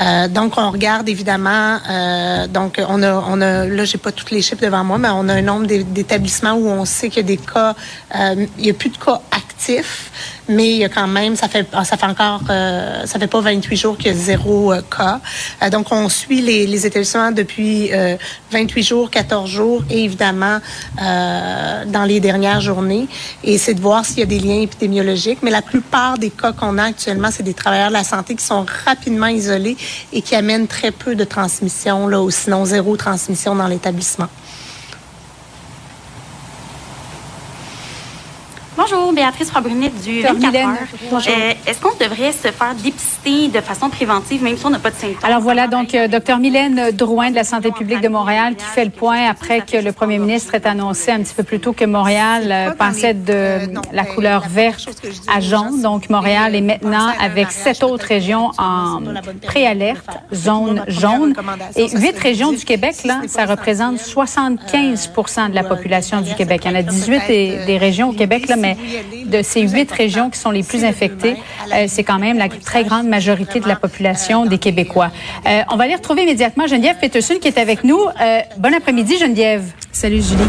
euh, 0.00 0.28
donc, 0.28 0.54
on 0.56 0.70
regarde 0.70 1.08
évidemment. 1.08 1.78
Euh, 1.88 2.46
donc, 2.46 2.80
on 2.88 3.02
a, 3.02 3.14
on 3.28 3.40
a, 3.40 3.66
là, 3.66 3.84
j'ai 3.84 3.98
pas 3.98 4.10
tous 4.10 4.30
les 4.30 4.42
chiffres 4.42 4.62
devant 4.62 4.82
moi, 4.82 4.98
mais 4.98 5.08
on 5.12 5.28
a 5.28 5.34
un 5.34 5.42
nombre 5.42 5.66
d'établissements 5.66 6.54
où 6.54 6.68
on 6.68 6.84
sait 6.84 7.08
qu'il 7.10 7.18
y 7.18 7.20
a 7.20 7.36
des 7.36 7.36
cas. 7.36 7.74
Il 8.58 8.66
y 8.66 8.70
a 8.70 8.74
plus 8.74 8.90
de 8.90 8.96
cas 8.96 9.20
actifs, 9.30 9.51
mais 10.48 10.70
il 10.70 10.76
y 10.78 10.84
a 10.84 10.88
quand 10.88 11.06
même, 11.06 11.36
ça 11.36 11.48
fait, 11.48 11.66
ça 11.84 11.96
fait 11.96 12.06
encore, 12.06 12.42
euh, 12.50 13.06
ça 13.06 13.18
fait 13.18 13.26
pas 13.26 13.40
28 13.40 13.76
jours 13.76 13.96
qu'il 13.96 14.08
y 14.08 14.10
a 14.10 14.14
zéro 14.14 14.72
euh, 14.72 14.82
cas. 14.82 15.20
Euh, 15.62 15.70
donc, 15.70 15.92
on 15.92 16.08
suit 16.08 16.40
les, 16.40 16.66
les 16.66 16.86
établissements 16.86 17.30
depuis 17.30 17.90
28 18.50 18.82
jours, 18.82 19.10
14 19.10 19.48
jours 19.48 19.84
et 19.90 20.04
évidemment 20.04 20.58
dans 20.98 22.04
les 22.06 22.20
dernières 22.20 22.60
journées. 22.60 23.08
Et 23.44 23.58
c'est 23.58 23.74
de 23.74 23.80
voir 23.80 24.04
s'il 24.04 24.18
y 24.18 24.22
a 24.22 24.26
des 24.26 24.38
liens 24.38 24.60
épidémiologiques. 24.60 25.38
Mais 25.42 25.50
la 25.50 25.62
plupart 25.62 26.18
des 26.18 26.30
cas 26.30 26.52
qu'on 26.52 26.78
a 26.78 26.84
actuellement, 26.84 27.28
c'est 27.30 27.42
des 27.42 27.54
travailleurs 27.54 27.88
de 27.88 27.94
la 27.94 28.04
santé 28.04 28.34
qui 28.34 28.44
sont 28.44 28.66
rapidement 28.84 29.26
isolés 29.26 29.76
et 30.12 30.22
qui 30.22 30.34
amènent 30.34 30.66
très 30.66 30.90
peu 30.90 31.14
de 31.14 31.24
transmission, 31.24 32.06
là, 32.08 32.20
ou 32.20 32.30
sinon 32.30 32.64
zéro 32.64 32.96
transmission 32.96 33.54
dans 33.54 33.66
l'établissement. 33.66 34.28
Bonjour, 38.82 39.12
Béatrice 39.12 39.48
Fabrunit 39.48 39.90
du 39.90 40.22
24 40.22 40.56
heures. 40.56 40.76
Euh, 41.12 41.52
Est-ce 41.68 41.80
qu'on 41.80 41.94
devrait 41.94 42.32
se 42.32 42.48
faire 42.48 42.74
dépister 42.82 43.46
de 43.46 43.60
façon 43.60 43.88
préventive, 43.88 44.42
même 44.42 44.56
si 44.56 44.66
on 44.66 44.70
n'a 44.70 44.80
pas 44.80 44.90
de 44.90 44.96
symptômes? 44.96 45.22
Alors 45.22 45.40
voilà, 45.40 45.68
donc, 45.68 45.94
euh, 45.94 46.08
Dr 46.08 46.38
Mylène 46.38 46.90
Drouin 46.90 47.30
de 47.30 47.36
la 47.36 47.44
Santé 47.44 47.70
publique 47.70 48.00
de 48.00 48.08
Montréal 48.08 48.56
qui 48.56 48.64
fait 48.64 48.84
le 48.84 48.90
point 48.90 49.28
après 49.28 49.60
que 49.60 49.76
le 49.76 49.92
premier 49.92 50.18
ministre 50.18 50.56
ait 50.56 50.66
annoncé 50.66 51.12
un 51.12 51.20
petit 51.20 51.34
peu 51.34 51.44
plus 51.44 51.60
tôt 51.60 51.72
que 51.72 51.84
Montréal 51.84 52.48
euh, 52.50 52.70
passait 52.72 53.14
de 53.14 53.32
euh, 53.32 53.66
la 53.92 54.04
couleur 54.04 54.48
verte 54.48 54.88
à 55.32 55.38
jaune. 55.38 55.80
Donc, 55.80 56.10
Montréal 56.10 56.56
est 56.56 56.60
maintenant 56.60 57.12
avec 57.20 57.52
sept 57.52 57.84
autres 57.84 58.06
régions 58.06 58.50
en 58.58 59.00
préalerte, 59.46 60.10
zone 60.34 60.82
jaune. 60.88 61.34
Et 61.76 61.88
huit 61.88 62.18
régions 62.18 62.50
du 62.50 62.64
Québec, 62.64 62.96
là, 63.04 63.20
ça 63.28 63.46
représente 63.46 63.98
75% 63.98 65.50
de 65.50 65.54
la 65.54 65.62
population 65.62 66.20
du 66.20 66.34
Québec. 66.34 66.62
Il 66.64 66.72
y 66.72 66.74
en 66.74 66.78
a 66.78 66.82
18 66.82 67.28
des 67.64 67.78
régions 67.78 68.08
au 68.08 68.12
Québec, 68.12 68.48
là, 68.48 68.56
mais 68.56 68.71
de 69.26 69.42
ces 69.42 69.62
huit 69.62 69.90
régions 69.90 70.30
qui 70.30 70.38
sont 70.38 70.50
les 70.50 70.62
plus 70.62 70.84
infectées, 70.84 71.36
euh, 71.72 71.84
c'est 71.88 72.04
quand 72.04 72.18
même 72.18 72.38
la 72.38 72.48
très 72.48 72.84
grande 72.84 73.06
majorité 73.06 73.60
de 73.60 73.68
la 73.68 73.76
population 73.76 74.46
des 74.46 74.58
Québécois. 74.58 75.10
Euh, 75.46 75.62
on 75.70 75.76
va 75.76 75.84
aller 75.84 75.94
retrouver 75.94 76.22
immédiatement 76.22 76.66
Geneviève 76.66 76.96
Peterson 77.00 77.34
qui 77.40 77.48
est 77.48 77.58
avec 77.58 77.84
nous. 77.84 78.00
Euh, 78.20 78.40
bon 78.58 78.74
après-midi, 78.74 79.18
Geneviève. 79.18 79.64
Salut, 79.92 80.22
Julie. 80.22 80.48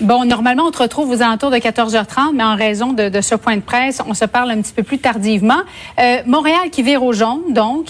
Bon, 0.00 0.24
normalement, 0.24 0.64
on 0.64 0.70
te 0.70 0.82
retrouve 0.82 1.10
aux 1.10 1.20
alentours 1.20 1.50
de 1.50 1.58
14h30, 1.58 2.32
mais 2.32 2.42
en 2.42 2.56
raison 2.56 2.94
de, 2.94 3.10
de 3.10 3.20
ce 3.20 3.34
point 3.34 3.56
de 3.56 3.60
presse, 3.60 4.00
on 4.06 4.14
se 4.14 4.24
parle 4.24 4.50
un 4.50 4.62
petit 4.62 4.72
peu 4.72 4.82
plus 4.82 4.98
tardivement. 4.98 5.60
Euh, 5.98 6.22
Montréal 6.24 6.70
qui 6.72 6.82
vire 6.82 7.02
au 7.02 7.12
jaune, 7.12 7.52
donc. 7.52 7.88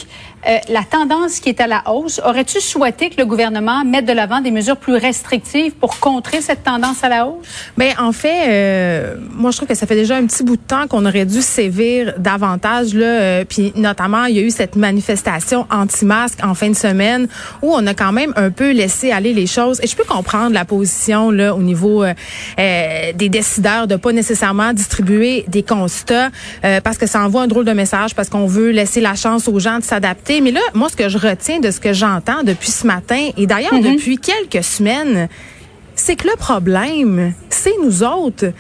Euh, 0.49 0.57
la 0.71 0.85
tendance 0.85 1.39
qui 1.39 1.51
est 1.51 1.61
à 1.61 1.67
la 1.67 1.83
hausse, 1.91 2.21
aurais-tu 2.25 2.61
souhaité 2.61 3.11
que 3.11 3.17
le 3.19 3.27
gouvernement 3.27 3.85
mette 3.85 4.07
de 4.07 4.13
l'avant 4.13 4.41
des 4.41 4.51
mesures 4.51 4.79
plus 4.79 4.95
restrictives 4.95 5.73
pour 5.73 6.01
contrer 6.01 6.41
cette 6.41 6.65
tendance 6.65 7.05
à 7.05 7.11
la 7.11 7.27
hausse? 7.27 7.47
Bien, 7.77 7.93
en 7.99 8.13
fait, 8.13 8.49
euh, 8.49 9.17
moi, 9.33 9.51
je 9.51 9.59
trouve 9.59 9.69
que 9.69 9.75
ça 9.75 9.87
fait 9.87 9.97
déjà 9.97 10.17
un 10.17 10.25
petit 10.25 10.43
bout 10.43 10.57
de 10.57 10.63
temps 10.63 10.87
qu'on 10.87 11.05
aurait 11.05 11.27
dû 11.27 11.43
sévir 11.43 12.15
davantage. 12.17 12.95
Là, 12.95 13.07
euh, 13.07 13.45
puis 13.47 13.73
notamment, 13.77 14.25
il 14.25 14.37
y 14.37 14.39
a 14.39 14.43
eu 14.43 14.51
cette 14.51 14.77
manifestation 14.77 15.67
anti-masque 15.71 16.39
en 16.43 16.55
fin 16.55 16.71
de 16.71 16.77
semaine 16.77 17.29
où 17.61 17.73
on 17.75 17.87
a 17.87 17.93
quand 17.93 18.13
même 18.13 18.33
un 18.37 18.51
peu 18.51 18.71
laissé 18.71 19.13
aller 19.13 19.35
les 19.35 19.47
choses. 19.47 19.79
Et 19.83 19.87
je 19.87 19.95
peux 19.95 20.05
comprendre 20.05 20.55
la 20.55 20.65
position 20.65 21.31
là 21.31 21.55
au 21.55 21.61
niveau 21.61 22.05
des 22.57 23.29
décideurs 23.29 23.87
de 23.87 23.97
pas 23.97 24.13
nécessairement 24.13 24.73
distribuer 24.73 25.45
des 25.49 25.63
constats 25.63 26.31
parce 26.83 26.99
que 26.99 27.07
ça 27.07 27.21
envoie 27.21 27.43
un 27.43 27.47
drôle 27.47 27.65
de 27.65 27.73
message 27.73 28.15
parce 28.15 28.29
qu'on 28.29 28.47
veut 28.47 28.71
laisser 28.71 29.01
la 29.01 29.15
chance 29.15 29.49
aux 29.49 29.59
gens 29.59 29.79
de 29.79 29.85
s'adapter 29.85 30.30
mais 30.41 30.53
là, 30.53 30.61
moi, 30.75 30.89
ce 30.89 30.97
que 30.97 31.09
je 31.09 31.19
retiens 31.19 31.59
de 31.59 31.71
ce 31.73 31.81
que 31.81 31.93
j'entends 31.93 32.45
depuis 32.45 32.71
ce 32.71 32.87
matin, 32.87 33.31
et 33.37 33.47
d'ailleurs 33.47 33.75
mhm. 33.75 33.97
depuis 33.97 34.19
quelques 34.19 34.63
semaines, 34.63 35.29
c'est 35.97 36.15
que 36.15 36.29
le 36.29 36.37
problème, 36.37 37.35
c'est 37.49 37.75
nous 37.83 38.05
autres. 38.05 38.53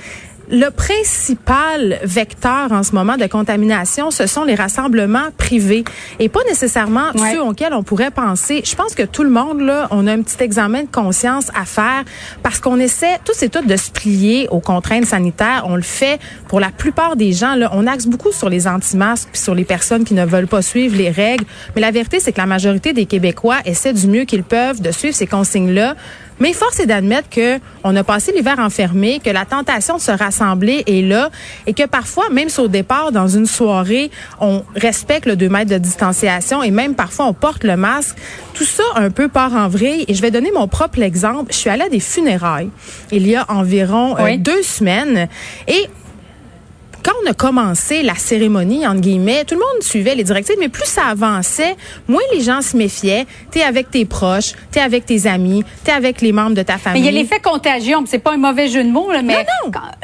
Le 0.52 0.68
principal 0.70 2.00
vecteur 2.02 2.72
en 2.72 2.82
ce 2.82 2.92
moment 2.92 3.16
de 3.16 3.26
contamination, 3.26 4.10
ce 4.10 4.26
sont 4.26 4.42
les 4.42 4.56
rassemblements 4.56 5.28
privés 5.38 5.84
et 6.18 6.28
pas 6.28 6.40
nécessairement 6.48 7.12
ceux 7.14 7.40
auxquels 7.40 7.72
on 7.72 7.84
pourrait 7.84 8.10
penser. 8.10 8.62
Je 8.64 8.74
pense 8.74 8.96
que 8.96 9.04
tout 9.04 9.22
le 9.22 9.30
monde, 9.30 9.60
là, 9.60 9.86
on 9.92 10.08
a 10.08 10.12
un 10.12 10.22
petit 10.22 10.42
examen 10.42 10.82
de 10.82 10.90
conscience 10.90 11.52
à 11.54 11.64
faire 11.64 12.02
parce 12.42 12.58
qu'on 12.58 12.80
essaie 12.80 13.20
tous 13.24 13.40
et 13.44 13.48
toutes 13.48 13.68
de 13.68 13.76
se 13.76 13.92
plier 13.92 14.48
aux 14.50 14.58
contraintes 14.58 15.06
sanitaires. 15.06 15.66
On 15.68 15.76
le 15.76 15.82
fait 15.82 16.18
pour 16.48 16.58
la 16.58 16.70
plupart 16.70 17.14
des 17.14 17.32
gens. 17.32 17.54
Là, 17.54 17.70
on 17.72 17.86
axe 17.86 18.06
beaucoup 18.06 18.32
sur 18.32 18.48
les 18.48 18.66
anti-masques 18.66 19.28
puis 19.30 19.40
sur 19.40 19.54
les 19.54 19.64
personnes 19.64 20.02
qui 20.02 20.14
ne 20.14 20.24
veulent 20.24 20.48
pas 20.48 20.62
suivre 20.62 20.96
les 20.96 21.10
règles. 21.10 21.44
Mais 21.76 21.80
la 21.80 21.92
vérité, 21.92 22.18
c'est 22.18 22.32
que 22.32 22.40
la 22.40 22.46
majorité 22.46 22.92
des 22.92 23.06
Québécois 23.06 23.58
essaient 23.66 23.92
du 23.92 24.08
mieux 24.08 24.24
qu'ils 24.24 24.42
peuvent 24.42 24.80
de 24.80 24.90
suivre 24.90 25.14
ces 25.14 25.28
consignes-là 25.28 25.94
mais 26.40 26.52
force 26.52 26.80
est 26.80 26.86
d'admettre 26.86 27.28
que 27.28 27.60
on 27.84 27.94
a 27.96 28.04
passé 28.04 28.32
l'hiver 28.32 28.58
enfermé, 28.58 29.20
que 29.24 29.30
la 29.30 29.44
tentation 29.44 29.96
de 29.96 30.00
se 30.00 30.10
rassembler 30.10 30.82
est 30.86 31.06
là 31.06 31.30
et 31.66 31.74
que 31.74 31.86
parfois, 31.86 32.28
même 32.30 32.48
si 32.48 32.60
au 32.60 32.68
départ, 32.68 33.12
dans 33.12 33.28
une 33.28 33.46
soirée, 33.46 34.10
on 34.40 34.62
respecte 34.74 35.26
le 35.26 35.36
2 35.36 35.48
mètres 35.48 35.70
de 35.70 35.78
distanciation 35.78 36.62
et 36.62 36.70
même 36.70 36.94
parfois 36.94 37.26
on 37.26 37.34
porte 37.34 37.64
le 37.64 37.76
masque, 37.76 38.16
tout 38.54 38.64
ça 38.64 38.82
un 38.96 39.10
peu 39.10 39.28
part 39.28 39.54
en 39.54 39.68
vrille. 39.68 40.04
Et 40.08 40.14
je 40.14 40.22
vais 40.22 40.30
donner 40.30 40.50
mon 40.52 40.68
propre 40.68 41.00
exemple. 41.02 41.52
Je 41.52 41.56
suis 41.56 41.70
allée 41.70 41.84
à 41.84 41.88
des 41.88 42.00
funérailles 42.00 42.70
il 43.12 43.26
y 43.26 43.36
a 43.36 43.44
environ 43.50 44.16
euh, 44.18 44.36
deux 44.36 44.62
semaines 44.62 45.28
et 45.68 45.86
quand 47.02 47.12
on 47.24 47.30
a 47.30 47.34
commencé 47.34 48.02
la 48.02 48.14
cérémonie, 48.14 48.86
entre 48.86 49.00
guillemets, 49.00 49.44
tout 49.44 49.54
le 49.54 49.60
monde 49.60 49.82
suivait 49.82 50.14
les 50.14 50.24
directives, 50.24 50.56
mais 50.58 50.68
plus 50.68 50.86
ça 50.86 51.06
avançait, 51.06 51.76
moins 52.08 52.22
les 52.32 52.40
gens 52.40 52.62
se 52.62 52.76
méfiaient. 52.76 53.26
T'es 53.50 53.62
avec 53.62 53.90
tes 53.90 54.04
proches, 54.04 54.52
t'es 54.70 54.80
avec 54.80 55.06
tes 55.06 55.26
amis, 55.26 55.64
t'es 55.84 55.92
avec 55.92 56.20
les 56.20 56.32
membres 56.32 56.54
de 56.54 56.62
ta 56.62 56.78
famille. 56.78 57.02
Mais 57.02 57.08
il 57.08 57.14
y 57.14 57.16
a 57.16 57.20
l'effet 57.20 57.40
contagion, 57.40 58.04
c'est 58.06 58.18
pas 58.18 58.32
un 58.32 58.36
mauvais 58.36 58.68
jeu 58.68 58.84
de 58.84 58.90
mots, 58.90 59.10
là, 59.10 59.22
mais 59.22 59.46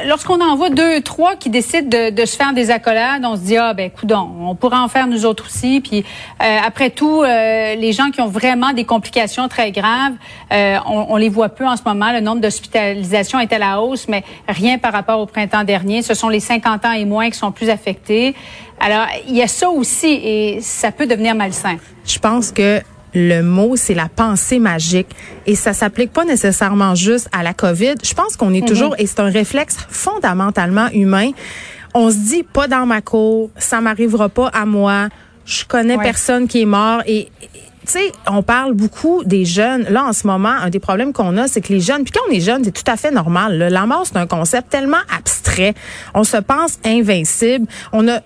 lorsqu'on 0.05 0.41
en 0.41 0.55
voit 0.55 0.69
deux, 0.69 1.01
trois 1.01 1.35
qui 1.35 1.49
décident 1.49 1.87
de, 1.87 2.09
de, 2.09 2.25
se 2.25 2.35
faire 2.35 2.53
des 2.53 2.71
accolades, 2.71 3.23
on 3.25 3.35
se 3.35 3.41
dit, 3.41 3.57
ah 3.57 3.73
ben 3.73 3.89
coudon, 3.89 4.29
on 4.41 4.55
pourra 4.55 4.83
en 4.83 4.87
faire 4.87 5.07
nous 5.07 5.25
autres 5.25 5.45
aussi. 5.45 5.81
Puis 5.81 6.03
euh, 6.41 6.57
après 6.65 6.89
tout, 6.89 7.21
euh, 7.23 7.75
les 7.75 7.93
gens 7.93 8.11
qui 8.11 8.21
ont 8.21 8.27
vraiment 8.27 8.73
des 8.73 8.85
complications 8.85 9.47
très 9.47 9.71
graves, 9.71 10.13
euh, 10.51 10.77
on, 10.85 11.07
on, 11.09 11.15
les 11.17 11.29
voit 11.29 11.49
peu 11.49 11.65
en 11.65 11.75
ce 11.75 11.83
moment. 11.85 12.11
Le 12.11 12.21
nombre 12.21 12.41
d'hospitalisations 12.41 13.39
est 13.39 13.53
à 13.53 13.59
la 13.59 13.81
hausse, 13.81 14.07
mais 14.07 14.23
rien 14.47 14.77
par 14.77 14.93
rapport 14.93 15.19
au 15.19 15.25
printemps 15.25 15.63
dernier. 15.63 16.01
Ce 16.01 16.13
sont 16.13 16.29
les 16.29 16.39
50 16.39 16.85
ans 16.85 16.86
et 16.93 17.05
moins 17.05 17.29
qui 17.29 17.37
sont 17.37 17.51
plus 17.51 17.69
affectés. 17.69 18.35
Alors, 18.79 19.07
il 19.27 19.35
y 19.35 19.41
a 19.41 19.47
ça 19.47 19.69
aussi 19.69 20.07
et 20.07 20.59
ça 20.61 20.91
peut 20.91 21.07
devenir 21.07 21.35
malsain. 21.35 21.77
Je 22.05 22.19
pense 22.19 22.51
que 22.51 22.81
le 23.13 23.41
mot, 23.41 23.75
c'est 23.75 23.93
la 23.93 24.09
pensée 24.09 24.59
magique. 24.59 25.07
Et 25.45 25.55
ça 25.55 25.73
s'applique 25.73 26.11
pas 26.11 26.25
nécessairement 26.25 26.93
juste 26.93 27.29
à 27.31 27.41
la 27.41 27.53
COVID. 27.53 27.95
Je 28.03 28.13
pense 28.13 28.35
qu'on 28.35 28.53
est 28.53 28.61
mhm. 28.61 28.67
toujours, 28.67 28.95
et 28.99 29.07
c'est 29.07 29.19
un 29.19 29.29
réflexe 29.29 29.77
fondamentalement 29.89 30.89
humain, 30.93 31.31
on 31.93 32.11
se 32.11 32.17
dit 32.17 32.43
pas 32.43 32.67
dans 32.67 32.85
ma 32.85 33.01
cour, 33.01 33.49
ça 33.57 33.81
m'arrivera 33.81 34.29
pas 34.29 34.47
à 34.49 34.65
moi, 34.65 35.09
je 35.45 35.63
connais 35.65 35.97
personne 35.97 36.47
qui 36.47 36.61
est 36.61 36.65
mort 36.65 37.01
et 37.07 37.29
on 38.27 38.43
parle 38.43 38.73
beaucoup 38.73 39.23
des 39.23 39.45
jeunes. 39.45 39.85
Là, 39.89 40.05
en 40.05 40.13
ce 40.13 40.27
moment, 40.27 40.49
un 40.49 40.69
des 40.69 40.79
problèmes 40.79 41.13
qu'on 41.13 41.37
a, 41.37 41.47
c'est 41.47 41.61
que 41.61 41.73
les 41.73 41.81
jeunes, 41.81 42.03
puis 42.03 42.11
quand 42.11 42.21
on 42.29 42.31
est 42.31 42.41
jeune, 42.41 42.63
c'est 42.63 42.71
tout 42.71 42.91
à 42.91 42.97
fait 42.97 43.11
normal. 43.11 43.57
La 43.57 43.85
mort, 43.85 44.03
c'est 44.05 44.17
un 44.17 44.27
concept 44.27 44.69
tellement 44.69 44.97
abstrait. 45.15 45.73
On 46.13 46.23
se 46.23 46.37
pense 46.37 46.79
invincible. 46.85 47.67
On 47.93 48.07
a 48.07 48.21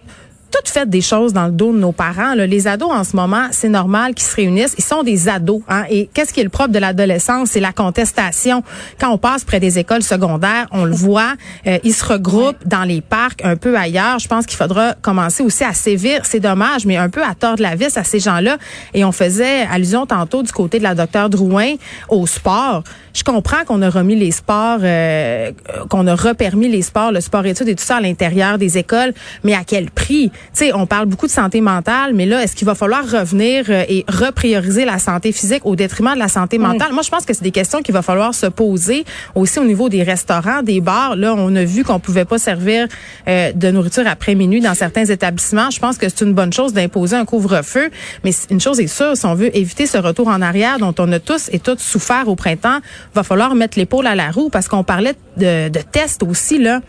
toutes 0.51 0.69
fait 0.69 0.89
des 0.89 1.01
choses 1.01 1.33
dans 1.33 1.45
le 1.45 1.51
dos 1.51 1.73
de 1.73 1.79
nos 1.79 1.91
parents. 1.91 2.33
Là. 2.35 2.45
Les 2.45 2.67
ados 2.67 2.91
en 2.91 3.03
ce 3.03 3.15
moment, 3.15 3.47
c'est 3.51 3.69
normal 3.69 4.13
qu'ils 4.13 4.25
se 4.25 4.35
réunissent. 4.35 4.75
Ils 4.77 4.83
sont 4.83 5.03
des 5.03 5.29
ados. 5.29 5.61
Hein? 5.67 5.83
Et 5.89 6.09
qu'est-ce 6.13 6.33
qui 6.33 6.41
est 6.41 6.43
le 6.43 6.49
propre 6.49 6.71
de 6.71 6.79
l'adolescence? 6.79 7.49
C'est 7.51 7.59
la 7.59 7.71
contestation. 7.71 8.63
Quand 8.99 9.11
on 9.11 9.17
passe 9.17 9.43
près 9.43 9.59
des 9.59 9.79
écoles 9.79 10.03
secondaires, 10.03 10.67
on 10.71 10.85
le 10.85 10.93
voit, 10.93 11.33
euh, 11.67 11.77
ils 11.83 11.93
se 11.93 12.05
regroupent 12.05 12.67
dans 12.67 12.83
les 12.83 13.01
parcs 13.01 13.43
un 13.43 13.55
peu 13.55 13.77
ailleurs. 13.77 14.19
Je 14.19 14.27
pense 14.27 14.45
qu'il 14.45 14.57
faudra 14.57 14.93
commencer 15.01 15.43
aussi 15.43 15.63
à 15.63 15.73
sévir. 15.73 16.21
C'est 16.23 16.39
dommage, 16.39 16.85
mais 16.85 16.97
un 16.97 17.09
peu 17.09 17.23
à 17.23 17.33
tordre 17.35 17.61
la 17.61 17.75
vis 17.75 17.97
à 17.97 18.03
ces 18.03 18.19
gens-là. 18.19 18.57
Et 18.93 19.05
on 19.05 19.11
faisait 19.11 19.61
allusion 19.71 20.05
tantôt 20.05 20.43
du 20.43 20.51
côté 20.51 20.77
de 20.79 20.83
la 20.83 20.95
docteure 20.95 21.29
Drouin 21.29 21.75
au 22.09 22.27
sport. 22.27 22.83
Je 23.13 23.23
comprends 23.23 23.63
qu'on 23.65 23.81
a 23.81 23.89
remis 23.89 24.15
les 24.15 24.31
sports, 24.31 24.79
euh, 24.83 25.51
qu'on 25.89 26.07
a 26.07 26.15
repermis 26.15 26.69
les 26.69 26.81
sports, 26.81 27.11
le 27.11 27.21
sport 27.21 27.45
études 27.45 27.67
et 27.67 27.75
tout 27.75 27.83
ça 27.83 27.97
à 27.97 28.01
l'intérieur 28.01 28.57
des 28.57 28.77
écoles, 28.77 29.13
mais 29.43 29.53
à 29.53 29.63
quel 29.65 29.89
prix? 29.91 30.31
Sais, 30.53 30.73
on 30.73 30.85
parle 30.85 31.05
beaucoup 31.05 31.27
de 31.27 31.31
santé 31.31 31.61
mentale, 31.61 32.13
mais 32.13 32.25
là, 32.25 32.43
est-ce 32.43 32.55
qu'il 32.55 32.65
va 32.65 32.75
falloir 32.75 33.09
revenir 33.09 33.65
euh, 33.69 33.83
et 33.87 34.05
reprioriser 34.07 34.83
la 34.83 34.99
santé 34.99 35.31
physique 35.31 35.65
au 35.65 35.75
détriment 35.75 36.13
de 36.13 36.19
la 36.19 36.27
santé 36.27 36.57
mentale? 36.57 36.91
Moi, 36.91 37.03
je 37.03 37.09
pense 37.09 37.25
que 37.25 37.33
c'est 37.33 37.43
des 37.43 37.51
questions 37.51 37.81
qu'il 37.81 37.93
va 37.93 38.01
falloir 38.01 38.33
se 38.33 38.47
poser 38.47 39.05
aussi 39.33 39.59
au 39.59 39.63
niveau 39.63 39.87
des 39.87 40.03
restaurants, 40.03 40.61
des 40.61 40.81
bars. 40.81 41.15
Là, 41.15 41.33
on 41.37 41.55
a 41.55 41.63
vu 41.63 41.83
qu'on 41.83 41.99
pouvait 41.99 42.25
pas 42.25 42.37
servir 42.37 42.87
euh, 43.27 43.51
de 43.53 43.71
nourriture 43.71 44.03
après 44.07 44.35
minuit 44.35 44.59
dans 44.59 44.73
certains 44.73 45.05
établissements. 45.05 45.69
Je 45.69 45.79
pense 45.79 45.97
que 45.97 46.09
c'est 46.09 46.21
une 46.25 46.33
bonne 46.33 46.51
chose 46.51 46.73
d'imposer 46.73 47.15
un 47.15 47.25
couvre-feu, 47.25 47.89
mais 48.23 48.31
une 48.49 48.59
chose 48.59 48.79
est 48.79 48.87
sûre, 48.87 49.15
si 49.15 49.25
on 49.25 49.35
veut 49.35 49.55
éviter 49.55 49.85
ce 49.87 49.97
retour 49.97 50.27
en 50.27 50.41
arrière 50.41 50.79
dont 50.79 50.93
on 50.99 51.11
a 51.13 51.19
tous 51.19 51.49
et 51.53 51.59
toutes 51.59 51.79
souffert 51.79 52.27
au 52.27 52.35
printemps, 52.35 52.79
va 53.15 53.23
falloir 53.23 53.55
mettre 53.55 53.77
l'épaule 53.77 54.07
à 54.07 54.15
la 54.15 54.31
roue 54.31 54.49
parce 54.49 54.67
qu'on 54.67 54.83
parlait 54.83 55.15
de, 55.37 55.69
de 55.69 55.79
tests 55.79 56.23
aussi 56.23 56.59
là. 56.59 56.81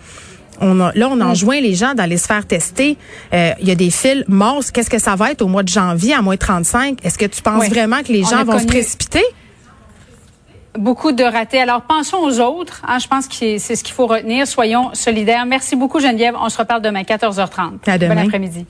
On 0.62 0.81
a, 0.81 0.92
là, 0.94 1.09
on 1.11 1.20
enjoint 1.20 1.61
les 1.61 1.75
gens 1.75 1.94
d'aller 1.94 2.16
se 2.16 2.27
faire 2.27 2.46
tester. 2.46 2.96
Euh, 3.35 3.51
il 3.61 3.68
y 3.68 3.70
a 3.70 3.75
des 3.75 3.90
fils 3.90 4.25
morts. 4.29 4.62
Qu'est-ce 4.72 4.88
que 4.88 4.98
ça 4.98 5.16
va 5.16 5.33
être 5.33 5.42
au 5.42 5.48
mois 5.48 5.62
de 5.62 5.68
janvier 5.68 6.14
à 6.14 6.22
moins 6.22 6.37
35? 6.37 7.05
Est-ce 7.05 7.18
que 7.18 7.27
tu 7.27 7.42
penses 7.42 7.68
vraiment 7.68 8.03
que 8.03 8.12
les 8.12 8.22
gens 8.22 8.44
vont 8.44 8.59
se 8.59 8.66
précipiter? 8.66 9.25
Beaucoup 10.79 11.12
de 11.12 11.25
ratés. 11.25 11.61
Alors, 11.61 11.83
pensons 11.83 12.18
aux 12.18 12.40
autres. 12.40 12.81
Hein, 12.88 12.98
je 12.98 13.07
pense 13.07 13.29
que 13.29 13.35
c'est 13.35 13.59
ce 13.77 13.85
qu'il 13.85 13.94
faut 13.94 14.07
retenir. 14.07 14.46
Soyons 14.46 14.90
solidaires. 14.94 15.44
Merci 15.44 15.77
beaucoup, 15.77 16.01
Geneviève. 16.01 16.35
On 16.40 16.48
se 16.48 16.57
reparle 16.57 16.81
demain, 16.81 17.03
14h30. 17.03 17.72
À 17.87 17.98
demain. 17.98 18.14
Bon 18.14 18.20
après-midi. 18.22 18.64